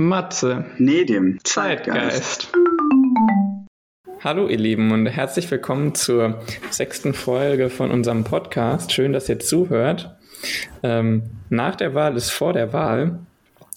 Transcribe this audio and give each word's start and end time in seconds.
Matze. 0.00 0.64
Nee, 0.78 1.04
dem 1.04 1.38
Zeitgeist. 1.44 2.50
Hallo 4.24 4.48
ihr 4.48 4.56
Lieben 4.56 4.92
und 4.92 5.04
herzlich 5.04 5.50
willkommen 5.50 5.94
zur 5.94 6.40
sechsten 6.70 7.12
Folge 7.12 7.68
von 7.68 7.90
unserem 7.90 8.24
Podcast. 8.24 8.92
Schön, 8.92 9.12
dass 9.12 9.28
ihr 9.28 9.40
zuhört. 9.40 10.16
Ähm, 10.82 11.24
nach 11.50 11.76
der 11.76 11.92
Wahl 11.92 12.16
ist 12.16 12.30
vor 12.30 12.54
der 12.54 12.72
Wahl. 12.72 13.18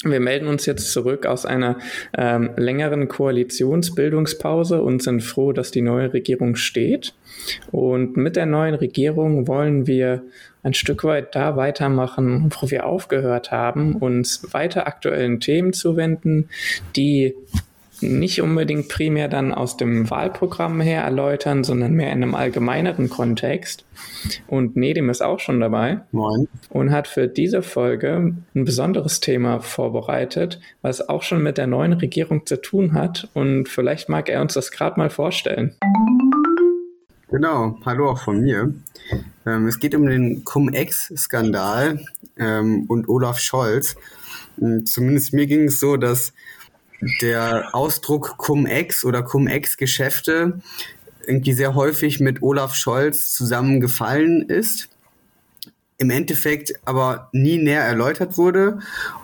Wir 0.05 0.21
melden 0.21 0.47
uns 0.47 0.65
jetzt 0.65 0.93
zurück 0.93 1.25
aus 1.25 1.45
einer 1.45 1.77
ähm, 2.17 2.51
längeren 2.55 3.09
Koalitionsbildungspause 3.09 4.81
und 4.81 5.03
sind 5.03 5.23
froh, 5.23 5.51
dass 5.51 5.71
die 5.71 5.81
neue 5.81 6.13
Regierung 6.13 6.55
steht. 6.55 7.13
Und 7.69 8.15
mit 8.15 8.37
der 8.37 8.45
neuen 8.45 8.75
Regierung 8.75 9.49
wollen 9.49 9.87
wir 9.87 10.23
ein 10.63 10.73
Stück 10.73 11.03
weit 11.03 11.35
da 11.35 11.55
weitermachen, 11.55 12.49
wo 12.59 12.69
wir 12.71 12.85
aufgehört 12.85 13.51
haben, 13.51 13.95
uns 13.95 14.53
weiter 14.53 14.87
aktuellen 14.87 15.39
Themen 15.39 15.73
zuwenden, 15.73 16.49
die 16.95 17.35
nicht 18.01 18.41
unbedingt 18.41 18.89
primär 18.89 19.27
dann 19.27 19.53
aus 19.53 19.77
dem 19.77 20.09
Wahlprogramm 20.09 20.81
her 20.81 21.03
erläutern, 21.03 21.63
sondern 21.63 21.93
mehr 21.93 22.11
in 22.11 22.23
einem 22.23 22.35
allgemeineren 22.35 23.09
Kontext. 23.09 23.85
Und 24.47 24.75
Nedim 24.75 25.09
ist 25.09 25.21
auch 25.21 25.39
schon 25.39 25.59
dabei. 25.59 25.99
Moin. 26.11 26.47
Und 26.69 26.91
hat 26.91 27.07
für 27.07 27.27
diese 27.27 27.61
Folge 27.61 28.35
ein 28.55 28.65
besonderes 28.65 29.19
Thema 29.19 29.59
vorbereitet, 29.59 30.59
was 30.81 31.07
auch 31.07 31.23
schon 31.23 31.43
mit 31.43 31.57
der 31.57 31.67
neuen 31.67 31.93
Regierung 31.93 32.45
zu 32.45 32.61
tun 32.61 32.93
hat. 32.93 33.29
Und 33.33 33.69
vielleicht 33.69 34.09
mag 34.09 34.29
er 34.29 34.41
uns 34.41 34.53
das 34.53 34.71
gerade 34.71 34.99
mal 34.99 35.09
vorstellen. 35.09 35.75
Genau, 37.33 37.79
hallo 37.83 38.11
auch 38.11 38.21
von 38.21 38.41
mir. 38.41 38.75
Ähm, 39.47 39.65
es 39.65 39.79
geht 39.79 39.95
um 39.95 40.05
den 40.05 40.43
Cum-Ex-Skandal 40.43 42.05
ähm, 42.37 42.85
und 42.87 43.09
Olaf 43.09 43.39
Scholz. 43.39 43.95
Und 44.57 44.87
zumindest 44.87 45.33
mir 45.33 45.47
ging 45.47 45.63
es 45.63 45.79
so, 45.79 45.97
dass 45.97 46.33
der 47.23 47.73
Ausdruck 47.73 48.37
Cum-Ex 48.37 49.03
oder 49.03 49.23
Cum-Ex-Geschäfte 49.23 50.61
irgendwie 51.25 51.53
sehr 51.53 51.73
häufig 51.73 52.19
mit 52.19 52.43
Olaf 52.43 52.75
Scholz 52.75 53.33
zusammengefallen 53.33 54.43
ist, 54.43 54.89
im 55.97 56.11
Endeffekt 56.11 56.73
aber 56.85 57.29
nie 57.31 57.57
näher 57.57 57.81
erläutert 57.81 58.37
wurde 58.37 58.77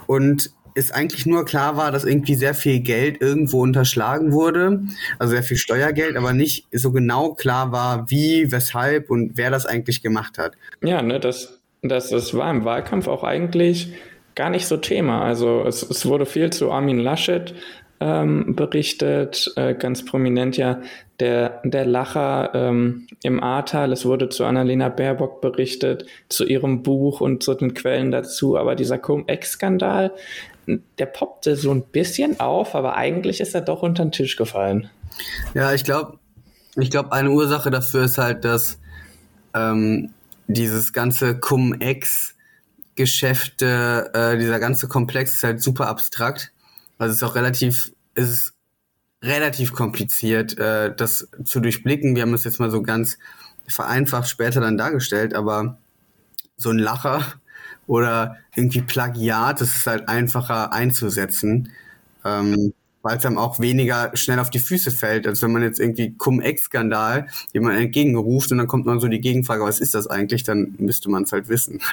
und 0.07 0.51
es 0.75 0.91
eigentlich 0.91 1.25
nur 1.25 1.45
klar 1.45 1.77
war, 1.77 1.91
dass 1.91 2.05
irgendwie 2.05 2.35
sehr 2.35 2.53
viel 2.53 2.79
Geld 2.79 3.21
irgendwo 3.21 3.61
unterschlagen 3.61 4.31
wurde, 4.31 4.83
also 5.17 5.33
sehr 5.33 5.43
viel 5.43 5.57
Steuergeld, 5.57 6.17
aber 6.17 6.33
nicht 6.33 6.67
so 6.71 6.91
genau 6.91 7.33
klar 7.33 7.71
war, 7.71 8.09
wie, 8.09 8.51
weshalb 8.51 9.09
und 9.09 9.31
wer 9.35 9.51
das 9.51 9.65
eigentlich 9.65 10.01
gemacht 10.01 10.37
hat. 10.37 10.53
Ja, 10.81 11.01
ne, 11.01 11.19
das, 11.19 11.59
das, 11.81 12.09
das 12.09 12.33
war 12.33 12.49
im 12.51 12.65
Wahlkampf 12.65 13.07
auch 13.07 13.23
eigentlich 13.23 13.93
gar 14.35 14.49
nicht 14.49 14.67
so 14.67 14.77
Thema. 14.77 15.21
Also 15.23 15.63
es, 15.65 15.83
es 15.83 16.05
wurde 16.05 16.25
viel 16.25 16.49
zu 16.49 16.71
Armin 16.71 16.99
Laschet 16.99 17.53
ähm, 17.99 18.55
berichtet, 18.55 19.51
äh, 19.55 19.73
ganz 19.73 20.05
prominent 20.05 20.57
ja 20.57 20.81
der, 21.19 21.61
der 21.65 21.85
Lacher 21.85 22.51
ähm, 22.53 23.07
im 23.23 23.43
Ahrtal. 23.43 23.91
Es 23.91 24.05
wurde 24.05 24.29
zu 24.29 24.45
Annalena 24.45 24.89
Baerbock 24.89 25.41
berichtet, 25.41 26.05
zu 26.29 26.45
ihrem 26.45 26.81
Buch 26.81 27.19
und 27.19 27.43
zu 27.43 27.53
den 27.53 27.73
Quellen 27.73 28.11
dazu. 28.11 28.57
Aber 28.57 28.75
dieser 28.75 28.97
Cum-Ex-Skandal, 28.97 30.13
der 30.97 31.05
poppte 31.05 31.55
so 31.55 31.71
ein 31.71 31.83
bisschen 31.83 32.39
auf, 32.39 32.75
aber 32.75 32.95
eigentlich 32.95 33.41
ist 33.41 33.55
er 33.55 33.61
doch 33.61 33.81
unter 33.81 34.03
den 34.03 34.11
Tisch 34.11 34.35
gefallen. 34.35 34.89
Ja, 35.53 35.73
ich 35.73 35.83
glaube, 35.83 36.19
ich 36.75 36.89
glaube, 36.91 37.11
eine 37.11 37.31
Ursache 37.31 37.71
dafür 37.71 38.03
ist 38.03 38.17
halt, 38.17 38.45
dass 38.45 38.79
ähm, 39.53 40.13
dieses 40.47 40.93
ganze 40.93 41.39
Cum-Ex 41.39 42.35
Geschäfte, 42.95 44.11
äh, 44.13 44.37
dieser 44.37 44.59
ganze 44.59 44.89
Komplex 44.89 45.35
ist 45.35 45.43
halt 45.45 45.63
super 45.63 45.87
abstrakt. 45.87 46.51
Also 46.97 47.11
es 47.11 47.17
ist 47.17 47.23
auch 47.23 47.35
relativ, 47.35 47.93
es 48.13 48.29
ist 48.29 48.53
relativ 49.23 49.71
kompliziert, 49.71 50.57
äh, 50.57 50.93
das 50.93 51.29
zu 51.45 51.61
durchblicken. 51.61 52.15
Wir 52.17 52.23
haben 52.23 52.33
es 52.33 52.43
jetzt 52.43 52.59
mal 52.59 52.69
so 52.69 52.81
ganz 52.81 53.17
vereinfacht 53.69 54.27
später 54.27 54.59
dann 54.59 54.77
dargestellt, 54.77 55.33
aber 55.33 55.77
so 56.57 56.71
ein 56.71 56.77
Lacher 56.77 57.23
oder 57.89 58.37
irgendwie 58.55 58.81
Plagiat, 58.81 59.61
das 59.61 59.75
ist 59.77 59.87
halt 59.87 60.07
einfacher 60.09 60.73
einzusetzen. 60.73 61.71
Ähm, 62.25 62.73
weil 63.01 63.17
es 63.17 63.25
einem 63.25 63.37
auch 63.37 63.59
weniger 63.59 64.11
schnell 64.15 64.39
auf 64.39 64.49
die 64.49 64.59
Füße 64.59 64.91
fällt, 64.91 65.27
als 65.27 65.41
wenn 65.41 65.51
man 65.51 65.63
jetzt 65.63 65.79
irgendwie 65.79 66.13
Cum-Ex-Skandal 66.17 67.27
jemand 67.53 67.79
entgegenruft 67.79 68.51
und 68.51 68.57
dann 68.57 68.67
kommt 68.67 68.85
man 68.85 68.99
so 68.99 69.07
die 69.07 69.21
Gegenfrage, 69.21 69.63
was 69.63 69.79
ist 69.79 69.93
das 69.95 70.07
eigentlich, 70.07 70.43
dann 70.43 70.75
müsste 70.77 71.09
man 71.09 71.23
es 71.23 71.31
halt 71.31 71.49
wissen. 71.49 71.81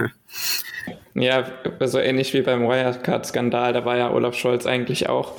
Ja, 1.18 1.44
so 1.80 1.98
ähnlich 1.98 2.34
wie 2.34 2.42
beim 2.42 2.68
Wirecard-Skandal, 2.68 3.72
da 3.72 3.86
war 3.86 3.96
ja 3.96 4.12
Olaf 4.12 4.34
Scholz 4.34 4.66
eigentlich 4.66 5.08
auch 5.08 5.32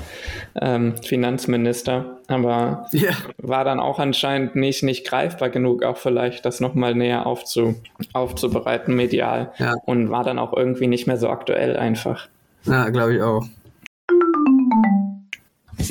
ähm, 0.60 0.98
Finanzminister, 0.98 2.18
aber 2.28 2.88
ja. 2.94 3.12
war 3.38 3.64
dann 3.64 3.80
auch 3.80 4.00
anscheinend 4.00 4.56
nicht, 4.56 4.82
nicht 4.82 5.06
greifbar 5.06 5.50
genug, 5.50 5.84
auch 5.84 5.98
vielleicht 5.98 6.46
das 6.46 6.62
nochmal 6.62 6.96
näher 6.96 7.28
aufzu, 7.28 7.76
aufzubereiten 8.14 8.96
medial 8.96 9.52
ja. 9.60 9.76
und 9.86 10.10
war 10.10 10.24
dann 10.24 10.40
auch 10.40 10.52
irgendwie 10.52 10.88
nicht 10.88 11.06
mehr 11.06 11.18
so 11.18 11.30
aktuell 11.30 11.78
einfach. 11.78 12.28
Ja, 12.66 12.90
glaube 12.90 13.16
ich 13.16 13.22
auch. 13.22 13.46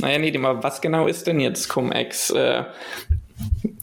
Naja, 0.00 0.18
nee, 0.18 0.36
aber 0.36 0.62
was 0.62 0.80
genau 0.80 1.06
ist 1.06 1.26
denn 1.26 1.40
jetzt 1.40 1.68
Cum-Ex? 1.68 2.30
Äh, 2.30 2.64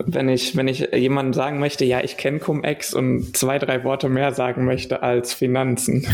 wenn 0.05 0.29
ich, 0.29 0.55
wenn 0.55 0.67
ich 0.67 0.89
jemandem 0.93 1.33
sagen 1.33 1.59
möchte, 1.59 1.85
ja, 1.85 2.01
ich 2.01 2.17
kenne 2.17 2.39
Cum-Ex 2.39 2.93
und 2.93 3.35
zwei, 3.37 3.59
drei 3.59 3.83
Worte 3.83 4.09
mehr 4.09 4.33
sagen 4.33 4.65
möchte 4.65 5.03
als 5.03 5.33
Finanzen. 5.33 6.07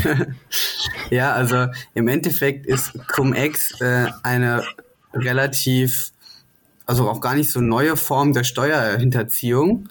ja, 1.10 1.34
also 1.34 1.68
im 1.94 2.08
Endeffekt 2.08 2.66
ist 2.66 2.94
Cum-Ex 3.08 3.80
äh, 3.82 4.08
eine 4.24 4.64
relativ, 5.14 6.12
also 6.86 7.10
auch 7.10 7.22
gar 7.22 7.36
nicht 7.36 7.52
so 7.52 7.62
neue 7.62 7.96
Form 7.96 8.34
der 8.34 8.44
Steuerhinterziehung. 8.44 9.90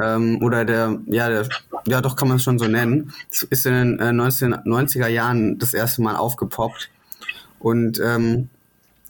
Ähm, 0.00 0.40
oder 0.42 0.64
der, 0.64 0.98
ja, 1.06 1.28
der, 1.28 1.48
ja, 1.86 2.00
doch 2.00 2.14
kann 2.14 2.28
man 2.28 2.36
es 2.36 2.44
schon 2.44 2.58
so 2.58 2.66
nennen. 2.66 3.12
Das 3.28 3.42
ist 3.42 3.66
in 3.66 3.74
den 3.74 3.98
äh, 3.98 4.10
1990er 4.10 5.08
Jahren 5.08 5.58
das 5.58 5.74
erste 5.74 6.02
Mal 6.02 6.16
aufgepoppt. 6.16 6.90
Und 7.58 8.00
ähm, 8.00 8.48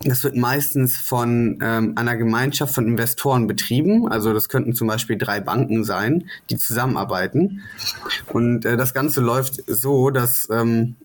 das 0.03 0.25
wird 0.25 0.35
meistens 0.35 0.97
von 0.97 1.59
ähm, 1.61 1.93
einer 1.97 2.17
Gemeinschaft 2.17 2.75
von 2.75 2.89
Investoren 2.89 3.47
betrieben. 3.47 4.09
Also 4.09 4.33
das 4.33 4.49
könnten 4.49 4.75
zum 4.75 4.89
Beispiel 4.89 5.19
drei 5.19 5.41
Banken 5.41 5.85
sein, 5.85 6.31
die 6.49 6.57
zusammenarbeiten. 6.57 7.63
Und 8.29 8.65
äh, 8.65 8.79
das 8.79 8.95
Ganze 8.95 9.21
läuft 9.21 9.63
so, 9.67 10.09
dass 10.09 10.49
ähm, 10.51 10.97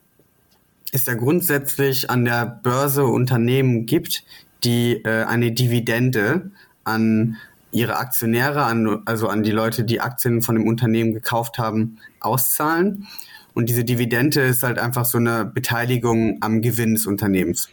es 0.93 1.05
ja 1.05 1.13
grundsätzlich 1.15 2.09
an 2.09 2.23
der 2.23 2.45
Börse 2.45 3.03
Unternehmen 3.03 3.85
gibt, 3.85 4.23
die 4.63 5.03
äh, 5.03 5.25
eine 5.25 5.51
Dividende 5.51 6.51
an 6.85 7.35
ihre 7.71 7.97
Aktionäre, 7.97 8.63
an, 8.63 9.01
also 9.03 9.27
an 9.27 9.43
die 9.43 9.51
Leute, 9.51 9.83
die 9.83 9.99
Aktien 9.99 10.41
von 10.41 10.55
dem 10.55 10.65
Unternehmen 10.65 11.13
gekauft 11.13 11.57
haben, 11.57 11.97
auszahlen. 12.21 13.07
Und 13.53 13.67
diese 13.67 13.83
Dividende 13.83 14.39
ist 14.41 14.63
halt 14.63 14.79
einfach 14.79 15.03
so 15.03 15.17
eine 15.17 15.43
Beteiligung 15.43 16.37
am 16.39 16.61
Gewinn 16.61 16.93
des 16.93 17.05
Unternehmens. 17.05 17.69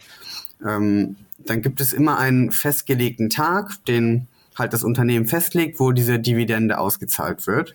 Ähm, 0.65 1.15
dann 1.39 1.61
gibt 1.61 1.81
es 1.81 1.93
immer 1.93 2.19
einen 2.19 2.51
festgelegten 2.51 3.29
Tag, 3.29 3.83
den 3.85 4.27
halt 4.57 4.73
das 4.73 4.83
Unternehmen 4.83 5.25
festlegt, 5.25 5.79
wo 5.79 5.91
diese 5.91 6.19
Dividende 6.19 6.77
ausgezahlt 6.77 7.47
wird. 7.47 7.73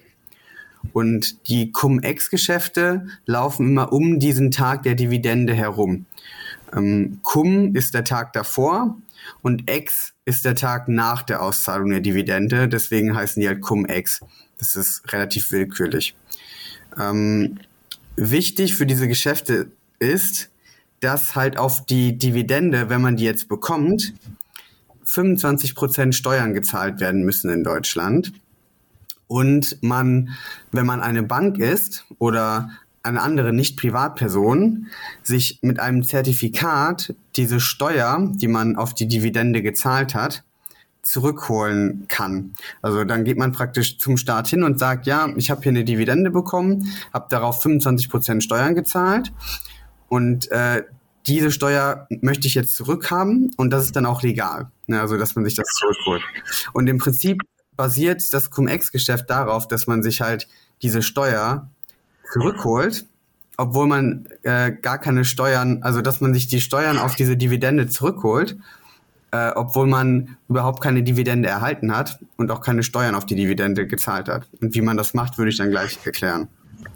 Und 0.92 1.48
die 1.48 1.72
Cum-Ex-Geschäfte 1.72 3.08
laufen 3.26 3.68
immer 3.68 3.92
um 3.92 4.20
diesen 4.20 4.50
Tag 4.50 4.84
der 4.84 4.94
Dividende 4.94 5.54
herum. 5.54 6.06
Ähm, 6.74 7.20
Cum 7.22 7.74
ist 7.74 7.94
der 7.94 8.04
Tag 8.04 8.32
davor 8.32 8.96
und 9.42 9.68
Ex 9.68 10.14
ist 10.24 10.44
der 10.44 10.54
Tag 10.54 10.88
nach 10.88 11.22
der 11.22 11.42
Auszahlung 11.42 11.90
der 11.90 12.00
Dividende. 12.00 12.68
Deswegen 12.68 13.14
heißen 13.14 13.40
die 13.40 13.48
halt 13.48 13.60
Cum-Ex. 13.60 14.20
Das 14.58 14.76
ist 14.76 15.12
relativ 15.12 15.50
willkürlich. 15.52 16.16
Ähm, 16.98 17.58
wichtig 18.16 18.74
für 18.74 18.86
diese 18.86 19.08
Geschäfte 19.08 19.70
ist, 19.98 20.50
dass 21.00 21.36
halt 21.36 21.58
auf 21.58 21.86
die 21.86 22.18
Dividende, 22.18 22.88
wenn 22.90 23.02
man 23.02 23.16
die 23.16 23.24
jetzt 23.24 23.48
bekommt, 23.48 24.14
25 25.04 25.74
Prozent 25.74 26.14
Steuern 26.14 26.54
gezahlt 26.54 27.00
werden 27.00 27.24
müssen 27.24 27.50
in 27.50 27.64
Deutschland. 27.64 28.32
Und 29.26 29.82
man, 29.82 30.30
wenn 30.70 30.86
man 30.86 31.00
eine 31.00 31.22
Bank 31.22 31.58
ist 31.58 32.04
oder 32.18 32.70
eine 33.02 33.22
andere 33.22 33.52
Nicht-Privatperson, 33.52 34.88
sich 35.22 35.60
mit 35.62 35.80
einem 35.80 36.02
Zertifikat 36.02 37.14
diese 37.36 37.60
Steuer, 37.60 38.30
die 38.34 38.48
man 38.48 38.76
auf 38.76 38.94
die 38.94 39.06
Dividende 39.08 39.62
gezahlt 39.62 40.14
hat, 40.14 40.44
zurückholen 41.02 42.04
kann. 42.08 42.54
Also 42.82 43.04
dann 43.04 43.24
geht 43.24 43.38
man 43.38 43.52
praktisch 43.52 43.98
zum 43.98 44.18
Staat 44.18 44.48
hin 44.48 44.62
und 44.62 44.78
sagt, 44.78 45.06
ja, 45.06 45.28
ich 45.36 45.50
habe 45.50 45.62
hier 45.62 45.70
eine 45.70 45.84
Dividende 45.84 46.30
bekommen, 46.30 46.92
habe 47.14 47.26
darauf 47.30 47.62
25 47.62 48.10
Prozent 48.10 48.44
Steuern 48.44 48.74
gezahlt 48.74 49.32
und 50.08 50.50
äh, 50.50 50.84
diese 51.26 51.50
Steuer 51.50 52.06
möchte 52.22 52.46
ich 52.46 52.54
jetzt 52.54 52.74
zurückhaben 52.74 53.50
und 53.56 53.70
das 53.70 53.84
ist 53.84 53.96
dann 53.96 54.06
auch 54.06 54.22
legal. 54.22 54.70
Ne? 54.86 55.00
Also 55.00 55.16
dass 55.18 55.34
man 55.34 55.44
sich 55.44 55.54
das 55.54 55.66
zurückholt. 55.68 56.22
Und 56.72 56.86
im 56.86 56.98
Prinzip 56.98 57.42
basiert 57.76 58.32
das 58.32 58.50
Cum-Ex-Geschäft 58.50 59.28
darauf, 59.28 59.68
dass 59.68 59.86
man 59.86 60.02
sich 60.02 60.20
halt 60.20 60.48
diese 60.82 61.02
Steuer 61.02 61.68
zurückholt 62.32 63.04
obwohl 63.58 63.88
man 63.88 64.26
äh, 64.44 64.70
gar 64.70 64.98
keine 64.98 65.24
Steuern, 65.24 65.82
also 65.82 66.00
dass 66.00 66.20
man 66.20 66.32
sich 66.32 66.46
die 66.46 66.60
Steuern 66.60 66.96
auf 66.96 67.16
diese 67.16 67.36
Dividende 67.36 67.88
zurückholt, 67.88 68.56
äh, 69.32 69.50
obwohl 69.54 69.88
man 69.88 70.36
überhaupt 70.48 70.80
keine 70.80 71.02
Dividende 71.02 71.48
erhalten 71.48 71.94
hat 71.94 72.20
und 72.36 72.52
auch 72.52 72.60
keine 72.60 72.84
Steuern 72.84 73.16
auf 73.16 73.26
die 73.26 73.34
Dividende 73.34 73.86
gezahlt 73.86 74.28
hat. 74.28 74.48
Und 74.62 74.74
wie 74.74 74.80
man 74.80 74.96
das 74.96 75.12
macht, 75.12 75.38
würde 75.38 75.50
ich 75.50 75.58
dann 75.58 75.70
gleich 75.70 75.98
erklären. 76.04 76.46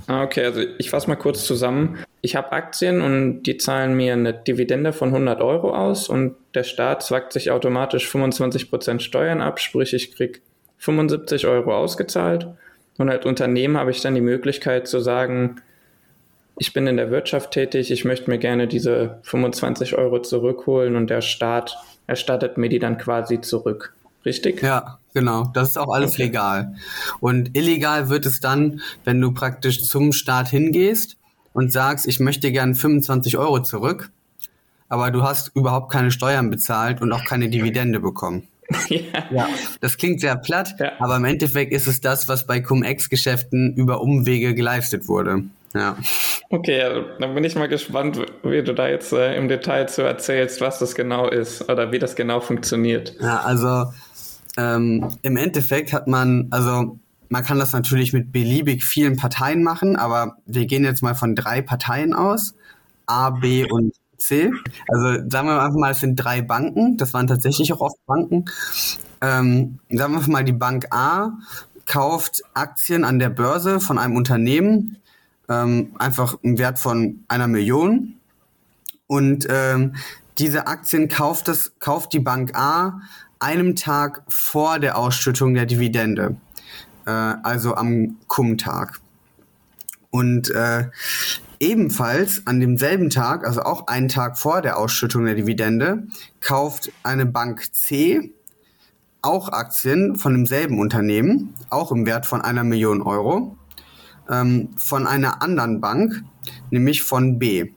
Ah, 0.06 0.23
okay, 0.23 0.44
also 0.44 0.61
ich 0.79 0.91
fasse 0.91 1.08
mal 1.08 1.17
kurz 1.17 1.44
zusammen. 1.44 1.99
Ich 2.25 2.37
habe 2.37 2.53
Aktien 2.53 3.01
und 3.01 3.43
die 3.43 3.57
zahlen 3.57 3.95
mir 3.95 4.13
eine 4.13 4.33
Dividende 4.33 4.93
von 4.93 5.09
100 5.09 5.41
Euro 5.41 5.75
aus 5.75 6.09
und 6.09 6.37
der 6.55 6.63
Staat 6.63 7.03
zwackt 7.03 7.33
sich 7.33 7.51
automatisch 7.51 8.09
25% 8.09 9.01
Steuern 9.01 9.41
ab, 9.41 9.59
sprich 9.59 9.93
ich 9.93 10.15
kriege 10.15 10.39
75 10.79 11.47
Euro 11.49 11.77
ausgezahlt 11.77 12.47
und 12.97 13.11
als 13.11 13.27
Unternehmen 13.27 13.77
habe 13.77 13.91
ich 13.91 14.01
dann 14.01 14.15
die 14.15 14.21
Möglichkeit 14.21 14.87
zu 14.87 15.01
sagen, 15.01 15.57
ich 16.59 16.73
bin 16.73 16.87
in 16.87 16.97
der 16.97 17.11
Wirtschaft 17.11 17.51
tätig, 17.51 17.91
ich 17.91 18.05
möchte 18.05 18.31
mir 18.31 18.39
gerne 18.39 18.69
diese 18.69 19.19
25 19.23 19.97
Euro 19.97 20.23
zurückholen 20.23 20.95
und 20.95 21.11
der 21.11 21.23
Staat 21.23 21.77
erstattet 22.07 22.57
mir 22.57 22.69
die 22.69 22.79
dann 22.79 22.99
quasi 22.99 23.41
zurück. 23.41 23.95
Richtig? 24.25 24.63
Ja, 24.63 25.01
genau. 25.15 25.51
Das 25.55 25.71
ist 25.71 25.77
auch 25.77 25.93
alles 25.93 26.13
okay. 26.13 26.25
legal. 26.25 26.77
Und 27.19 27.57
illegal 27.57 28.09
wird 28.09 28.27
es 28.27 28.39
dann, 28.39 28.81
wenn 29.03 29.21
du 29.21 29.33
praktisch 29.33 29.83
zum 29.83 30.13
Staat 30.13 30.49
hingehst 30.49 31.17
und 31.53 31.73
sagst, 31.73 32.07
ich 32.07 32.21
möchte 32.21 32.53
gern 32.53 32.75
25 32.75 33.39
Euro 33.39 33.63
zurück, 33.63 34.11
aber 34.89 35.11
du 35.11 35.23
hast 35.23 35.53
überhaupt 35.55 35.91
keine 35.91 36.11
Steuern 36.11 36.51
bezahlt 36.51 37.01
und 37.01 37.13
auch 37.13 37.25
keine 37.25 37.49
Dividende 37.49 38.01
bekommen. 38.01 38.49
Ja. 38.89 39.27
ja. 39.31 39.49
Das 39.83 39.99
klingt 39.99 40.21
sehr 40.21 40.35
platt, 40.37 40.77
ja. 40.79 40.93
aber 40.99 41.17
im 41.17 41.27
Endeffekt 41.27 41.75
ist 41.75 41.87
es 41.87 42.01
das, 42.01 42.29
was 42.29 42.47
bei 42.47 42.61
Cum-Ex-Geschäften 42.61 43.75
über 43.75 44.01
Umwege 44.01 44.55
geleistet 44.55 45.09
wurde. 45.09 45.45
Ja. 45.75 45.97
Okay, 46.51 46.81
also, 46.83 47.05
dann 47.19 47.35
bin 47.35 47.45
ich 47.45 47.55
mal 47.55 47.69
gespannt, 47.69 48.19
wie 48.43 48.63
du 48.63 48.75
da 48.75 48.89
jetzt 48.89 49.13
äh, 49.13 49.37
im 49.37 49.49
Detail 49.49 49.89
zu 49.89 50.03
erzählst, 50.03 50.61
was 50.61 50.79
das 50.79 50.95
genau 50.95 51.29
ist 51.29 51.69
oder 51.69 51.93
wie 51.93 51.99
das 51.99 52.15
genau 52.15 52.41
funktioniert. 52.41 53.15
Ja, 53.21 53.41
also 53.41 53.93
ähm, 54.57 55.09
im 55.23 55.37
Endeffekt 55.37 55.93
hat 55.93 56.09
man, 56.09 56.49
also 56.51 56.99
man 57.32 57.43
kann 57.43 57.58
das 57.58 57.73
natürlich 57.73 58.12
mit 58.12 58.31
beliebig 58.31 58.84
vielen 58.84 59.17
Parteien 59.17 59.62
machen, 59.62 59.96
aber 59.96 60.37
wir 60.44 60.67
gehen 60.67 60.84
jetzt 60.84 61.02
mal 61.02 61.14
von 61.14 61.34
drei 61.34 61.62
Parteien 61.62 62.12
aus. 62.12 62.55
A, 63.06 63.31
B 63.31 63.64
und 63.64 63.94
C. 64.19 64.52
Also 64.87 65.26
sagen 65.31 65.49
wir 65.49 65.62
einfach 65.62 65.79
mal, 65.79 65.93
es 65.93 66.00
sind 66.00 66.17
drei 66.17 66.43
Banken. 66.43 66.99
Das 66.99 67.14
waren 67.14 67.26
tatsächlich 67.26 67.73
auch 67.73 67.81
oft 67.81 67.96
Banken. 68.05 68.44
Ähm, 69.23 69.79
sagen 69.88 70.12
wir 70.12 70.19
einfach 70.19 70.29
mal, 70.29 70.44
die 70.44 70.52
Bank 70.52 70.88
A 70.90 71.31
kauft 71.87 72.43
Aktien 72.52 73.02
an 73.02 73.19
der 73.19 73.31
Börse 73.31 73.81
von 73.81 73.99
einem 73.99 74.17
Unternehmen, 74.17 74.99
ähm, 75.49 75.93
einfach 75.99 76.37
im 76.43 76.58
Wert 76.58 76.79
von 76.79 77.25
einer 77.29 77.49
Million. 77.49 78.17
Und 79.06 79.46
ähm, 79.49 79.96
diese 80.37 80.67
Aktien 80.67 81.08
kauft, 81.08 81.49
das, 81.49 81.73
kauft 81.79 82.12
die 82.12 82.20
Bank 82.20 82.55
A 82.55 83.00
einem 83.38 83.75
Tag 83.75 84.23
vor 84.29 84.79
der 84.79 84.99
Ausschüttung 84.99 85.55
der 85.55 85.64
Dividende, 85.64 86.37
äh, 87.07 87.11
also 87.11 87.75
am 87.75 88.17
Cum-Tag. 88.29 89.01
Und 90.11 90.51
äh, 90.51 90.91
ebenfalls 91.59 92.47
an 92.47 92.61
demselben 92.61 93.09
Tag, 93.09 93.47
also 93.47 93.63
auch 93.63 93.87
einen 93.87 94.09
Tag 94.09 94.37
vor 94.37 94.61
der 94.63 94.79
Ausschüttung 94.79 95.25
der 95.25 95.35
Dividende, 95.35 96.07
kauft 96.41 96.91
eine 97.03 97.25
Bank 97.25 97.73
C 97.73 98.33
auch 99.23 99.49
Aktien 99.51 100.17
von 100.17 100.35
demselben 100.35 100.81
Unternehmen, 100.81 101.55
auch 101.71 101.93
im 101.93 102.05
Wert 102.07 102.27
von 102.27 102.41
einer 102.41 102.65
Million 102.65 103.01
Euro, 103.01 103.57
ähm, 104.29 104.71
von 104.77 105.07
einer 105.07 105.43
anderen 105.43 105.81
Bank, 105.81 106.25
nämlich 106.71 107.03
von 107.03 107.39
B. 107.39 107.71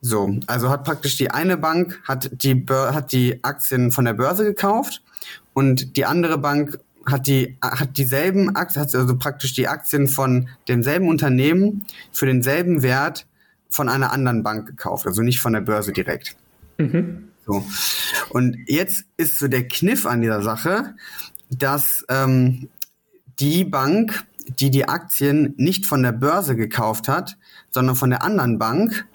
So, 0.00 0.38
also 0.46 0.70
hat 0.70 0.84
praktisch 0.84 1.16
die 1.16 1.30
eine 1.30 1.56
Bank 1.56 2.00
hat 2.04 2.30
die 2.30 2.64
hat 2.68 3.12
die 3.12 3.42
Aktien 3.42 3.90
von 3.90 4.04
der 4.04 4.12
Börse 4.12 4.44
gekauft 4.44 5.02
und 5.54 5.96
die 5.96 6.04
andere 6.04 6.36
Bank 6.38 6.78
hat 7.06 7.26
die 7.26 7.56
hat 7.60 7.96
dieselben 7.96 8.56
Aktien, 8.56 8.82
hat 8.82 8.94
also 8.94 9.16
praktisch 9.16 9.52
die 9.54 9.68
Aktien 9.68 10.08
von 10.08 10.48
demselben 10.68 11.08
Unternehmen 11.08 11.86
für 12.12 12.26
denselben 12.26 12.82
Wert 12.82 13.26
von 13.68 13.88
einer 13.88 14.12
anderen 14.12 14.42
Bank 14.42 14.66
gekauft, 14.66 15.06
also 15.06 15.22
nicht 15.22 15.40
von 15.40 15.52
der 15.52 15.60
Börse 15.60 15.92
direkt. 15.92 16.36
Mhm. 16.78 17.28
So. 17.46 17.64
Und 18.30 18.56
jetzt 18.66 19.04
ist 19.16 19.38
so 19.38 19.48
der 19.48 19.68
Kniff 19.68 20.06
an 20.06 20.22
dieser 20.22 20.42
Sache, 20.42 20.94
dass 21.50 22.04
ähm, 22.08 22.68
die 23.38 23.64
Bank, 23.64 24.24
die 24.60 24.70
die 24.70 24.88
Aktien 24.88 25.54
nicht 25.56 25.86
von 25.86 26.02
der 26.02 26.12
Börse 26.12 26.56
gekauft 26.56 27.08
hat, 27.08 27.36
sondern 27.70 27.96
von 27.96 28.10
der 28.10 28.22
anderen 28.22 28.58
Bank, 28.58 29.06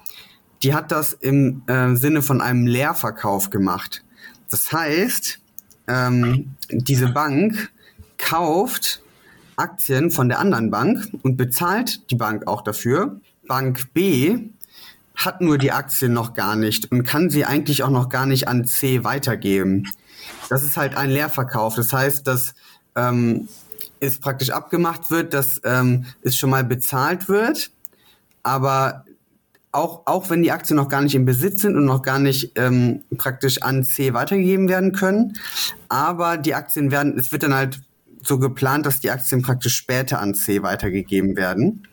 die 0.62 0.74
hat 0.74 0.92
das 0.92 1.14
im 1.14 1.64
äh, 1.68 1.96
Sinne 1.96 2.22
von 2.22 2.42
einem 2.42 2.68
Leerverkauf 2.68 3.50
gemacht. 3.50 4.04
Das 4.50 4.72
heißt, 4.72 5.40
ähm, 5.88 6.56
diese 6.70 7.10
Bank 7.10 7.72
kauft 8.20 9.02
Aktien 9.56 10.12
von 10.12 10.30
der 10.30 10.40
anderen 10.40 10.70
Bank 10.70 11.10
und 11.24 11.36
bezahlt 11.36 12.10
die 12.12 12.16
Bank 12.16 12.48
auch 12.48 12.62
dafür. 12.62 13.20
Bank 13.48 13.94
B 13.94 14.50
hat 15.16 15.42
nur 15.42 15.58
die 15.58 15.72
Aktien 15.72 16.14
noch 16.14 16.34
gar 16.34 16.56
nicht 16.56 16.92
und 16.92 17.04
kann 17.04 17.30
sie 17.30 17.44
eigentlich 17.44 17.84
auch 17.84 17.90
noch 17.90 18.08
gar 18.08 18.26
nicht 18.26 18.48
an 18.48 18.66
C 18.66 19.04
weitergeben. 19.04 19.88
Das 20.50 20.64
ist 20.64 20.78
halt 20.78 20.96
ein 20.96 21.10
Leerverkauf. 21.10 21.76
Das 21.76 21.92
heißt, 21.92 22.26
dass 22.26 22.54
ähm, 22.96 23.50
es 24.00 24.20
praktisch 24.20 24.52
abgemacht 24.52 25.12
wird, 25.12 25.34
dass 25.34 25.60
ähm, 25.66 26.06
es 26.22 26.38
schon 26.38 26.50
mal 26.50 26.64
bezahlt 26.64 27.28
wird, 27.28 27.72
aber 28.44 29.04
auch, 29.72 30.04
auch 30.06 30.30
wenn 30.30 30.42
die 30.42 30.52
Aktien 30.52 30.78
noch 30.78 30.90
gar 30.90 31.02
nicht 31.02 31.16
im 31.16 31.26
Besitz 31.26 31.62
sind 31.62 31.76
und 31.76 31.86
noch 31.86 32.02
gar 32.02 32.18
nicht 32.18 32.54
ähm, 32.56 33.04
praktisch 33.18 33.62
an 33.62 33.84
C 33.84 34.14
weitergegeben 34.14 34.68
werden 34.68 34.94
können. 34.94 35.34
Aber 35.90 36.38
die 36.38 36.56
Aktien 36.56 36.92
werden, 36.92 37.18
es 37.20 37.32
wird 37.32 37.44
dann 37.44 37.54
halt 37.54 37.82
so 38.24 38.40
geplant, 38.40 38.86
dass 38.86 39.00
die 39.00 39.12
Aktien 39.12 39.42
praktisch 39.42 39.76
später 39.76 40.20
an 40.20 40.34
C 40.34 40.62
weitergegeben 40.64 41.36
werden. 41.36 41.88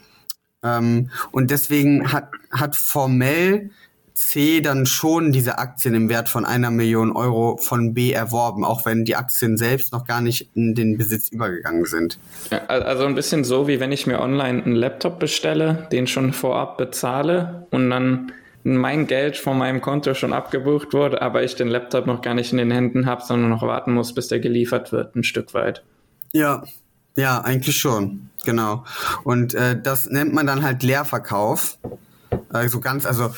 Ähm, 0.63 1.11
und 1.33 1.51
deswegen 1.51 2.13
hat, 2.13 2.31
hat 2.51 2.77
formell 2.77 3.71
C 4.17 4.63
dann 4.63 4.87
schon 4.87 5.31
diese 5.31 5.59
Aktien 5.59 5.95
im 5.95 6.09
Wert 6.09 6.31
von 6.31 6.47
einer 6.47 6.71
Million 6.71 7.13
Euro 7.13 7.59
von 7.59 7.93
B 7.93 8.13
erworben, 8.13 8.65
auch 8.65 8.87
wenn 8.87 9.05
die 9.05 9.15
Aktien 9.15 9.59
selbst 9.59 9.93
noch 9.93 10.07
gar 10.07 10.23
nicht 10.23 10.51
in 10.55 10.75
den 10.75 10.97
Besitz 10.97 11.29
übergegangen 11.29 11.85
sind. 11.85 12.19
Ja, 12.51 12.65
also 12.67 13.05
ein 13.05 13.15
bisschen 13.15 13.45
so, 13.45 13.69
wie 13.69 13.79
wenn 13.79 13.93
ich 13.93 14.07
mir 14.07 14.21
online 14.21 14.65
einen 14.65 14.75
Laptop 14.75 15.19
bestelle, 15.19 15.87
den 15.93 16.07
schon 16.07 16.33
vorab 16.33 16.79
bezahle 16.79 17.67
und 17.71 17.91
dann 17.91 18.33
mein 18.65 19.07
Geld 19.07 19.37
von 19.37 19.59
meinem 19.59 19.83
Konto 19.83 20.15
schon 20.15 20.33
abgebucht 20.33 20.95
wurde, 20.95 21.21
aber 21.21 21.45
ich 21.45 21.55
den 21.55 21.69
Laptop 21.69 22.07
noch 22.07 22.23
gar 22.23 22.35
nicht 22.35 22.53
in 22.53 22.59
den 22.59 22.71
Händen 22.71 23.05
habe, 23.05 23.23
sondern 23.23 23.51
noch 23.51 23.63
warten 23.63 23.93
muss, 23.93 24.15
bis 24.15 24.29
der 24.29 24.41
geliefert 24.41 24.93
wird, 24.93 25.15
ein 25.15 25.25
Stück 25.25 25.53
weit. 25.53 25.85
Ja, 26.33 26.65
ja, 27.17 27.41
eigentlich 27.41 27.77
schon, 27.77 28.31
genau. 28.45 28.85
Und 29.25 29.55
äh, 29.55 29.81
das 29.81 30.07
nennt 30.07 30.35
man 30.35 30.47
dann 30.47 30.63
halt 30.63 30.83
Leerverkauf. 30.83 31.79
Also 32.51 32.81
ganz, 32.81 33.07
also 33.07 33.35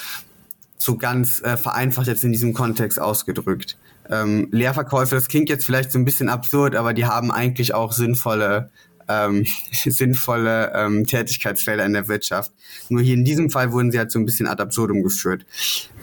so 0.79 0.97
ganz 0.97 1.41
äh, 1.43 1.57
vereinfacht 1.57 2.07
jetzt 2.07 2.25
in 2.25 2.33
diesem 2.33 2.55
Kontext 2.55 3.01
ausgedrückt. 3.01 3.77
Ähm, 4.11 4.49
Leerverkäufe, 4.51 5.15
das 5.15 5.29
klingt 5.29 5.49
jetzt 5.49 5.67
vielleicht 5.67 5.93
so 5.93 5.99
ein 5.99 6.05
bisschen 6.05 6.29
absurd, 6.29 6.75
aber 6.75 6.95
die 6.95 7.05
haben 7.05 7.31
eigentlich 7.31 7.75
auch 7.75 7.93
sinnvolle 7.93 8.71
ähm, 9.09 9.45
sinnvolle 9.73 10.73
ähm, 10.75 11.07
Tätigkeitsfelder 11.07 11.85
in 11.85 11.95
der 11.95 12.09
Wirtschaft. 12.09 12.53
Nur 12.89 13.03
hier 13.03 13.15
in 13.15 13.25
diesem 13.25 13.51
Fall 13.51 13.73
wurden 13.73 13.91
sie 13.91 13.99
halt 13.99 14.13
so 14.13 14.19
ein 14.19 14.27
bisschen 14.27 14.47
ad 14.47 14.63
absurdum 14.63 15.03
geführt. 15.03 15.47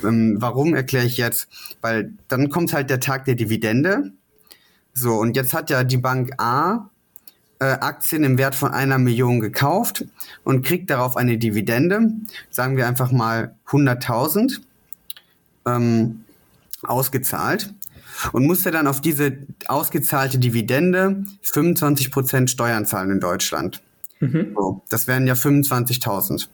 Ähm, 0.04 0.38
warum 0.40 0.76
erkläre 0.76 1.06
ich 1.06 1.18
jetzt? 1.18 1.48
Weil 1.82 2.14
dann 2.28 2.50
kommt 2.50 2.74
halt 2.74 2.90
der 2.90 3.00
Tag 3.00 3.26
der 3.26 3.36
Dividende. 3.36 4.12
So, 4.96 5.14
und 5.16 5.36
jetzt 5.36 5.54
hat 5.54 5.70
ja 5.70 5.84
die 5.84 5.98
Bank 5.98 6.32
A 6.38 6.90
äh, 7.60 7.66
Aktien 7.66 8.24
im 8.24 8.38
Wert 8.38 8.56
von 8.56 8.72
einer 8.72 8.98
Million 8.98 9.42
gekauft 9.42 10.06
und 10.46 10.66
kriegt 10.66 10.90
darauf 10.90 11.18
eine 11.18 11.38
Dividende, 11.38 12.12
sagen 12.50 12.78
wir 12.78 12.88
einfach 12.88 13.12
mal 13.12 13.56
100.000 13.68 14.62
ähm, 15.66 16.24
ausgezahlt 16.82 17.74
und 18.32 18.46
musste 18.46 18.72
dann 18.72 18.88
auf 18.88 19.02
diese 19.02 19.38
ausgezahlte 19.68 20.38
Dividende 20.38 21.26
25% 21.44 22.48
Steuern 22.48 22.86
zahlen 22.86 23.12
in 23.12 23.20
Deutschland. 23.20 23.82
Mhm. 24.22 24.54
So, 24.56 24.82
das 24.88 25.08
wären 25.08 25.28
ja 25.28 25.34
25.000. 25.34 26.48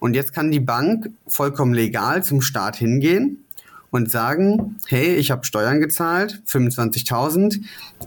Und 0.00 0.14
jetzt 0.14 0.32
kann 0.32 0.50
die 0.50 0.60
Bank 0.60 1.10
vollkommen 1.28 1.74
legal 1.74 2.24
zum 2.24 2.42
Staat 2.42 2.74
hingehen 2.74 3.44
und 3.92 4.10
sagen, 4.10 4.78
hey, 4.88 5.14
ich 5.16 5.30
habe 5.30 5.44
Steuern 5.44 5.78
gezahlt, 5.78 6.42
25.000, 6.48 7.60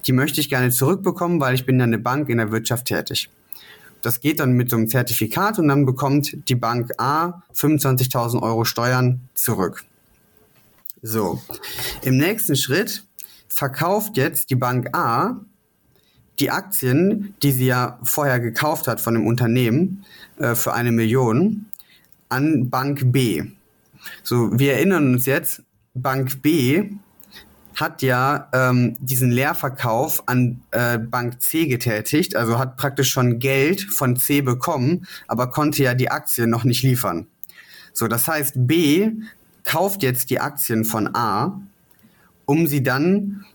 die 0.05 0.11
möchte 0.11 0.41
ich 0.41 0.49
gerne 0.49 0.71
zurückbekommen, 0.71 1.39
weil 1.39 1.53
ich 1.53 1.65
bin 1.65 1.77
ja 1.77 1.85
eine 1.85 1.99
Bank 1.99 2.27
in 2.27 2.39
der 2.39 2.51
Wirtschaft 2.51 2.87
tätig. 2.87 3.29
Das 4.01 4.19
geht 4.19 4.39
dann 4.39 4.53
mit 4.53 4.71
so 4.71 4.77
einem 4.77 4.87
Zertifikat 4.87 5.59
und 5.59 5.67
dann 5.67 5.85
bekommt 5.85 6.49
die 6.49 6.55
Bank 6.55 6.91
A 6.97 7.43
25.000 7.53 8.41
Euro 8.41 8.65
Steuern 8.65 9.29
zurück. 9.35 9.83
So, 11.03 11.39
im 12.01 12.17
nächsten 12.17 12.55
Schritt 12.55 13.03
verkauft 13.47 14.17
jetzt 14.17 14.49
die 14.49 14.55
Bank 14.55 14.89
A 14.93 15.39
die 16.39 16.49
Aktien, 16.49 17.35
die 17.43 17.51
sie 17.51 17.67
ja 17.67 17.99
vorher 18.03 18.39
gekauft 18.39 18.87
hat 18.87 18.99
von 18.99 19.13
dem 19.13 19.27
Unternehmen 19.27 20.03
äh, 20.39 20.55
für 20.55 20.73
eine 20.73 20.91
Million, 20.91 21.67
an 22.27 22.71
Bank 22.71 23.11
B. 23.11 23.43
So, 24.23 24.57
wir 24.57 24.73
erinnern 24.73 25.13
uns 25.13 25.25
jetzt, 25.25 25.61
Bank 25.95 26.41
B 26.41 26.91
hat 27.75 28.01
ja 28.01 28.49
ähm, 28.53 28.95
diesen 28.99 29.31
Leerverkauf 29.31 30.27
an 30.27 30.61
äh, 30.71 30.97
Bank 30.97 31.41
C 31.41 31.67
getätigt, 31.67 32.35
also 32.35 32.57
hat 32.57 32.77
praktisch 32.77 33.09
schon 33.09 33.39
Geld 33.39 33.81
von 33.81 34.15
C 34.15 34.41
bekommen, 34.41 35.07
aber 35.27 35.49
konnte 35.49 35.83
ja 35.83 35.93
die 35.93 36.09
Aktien 36.09 36.49
noch 36.49 36.63
nicht 36.63 36.83
liefern. 36.83 37.27
So, 37.91 38.07
das 38.07 38.27
heißt, 38.27 38.53
B 38.55 39.11
kauft 39.63 40.03
jetzt 40.03 40.29
die 40.29 40.39
Aktien 40.39 40.85
von 40.85 41.15
A, 41.15 41.61
um 42.45 42.67
sie 42.67 42.83
dann 42.83 43.45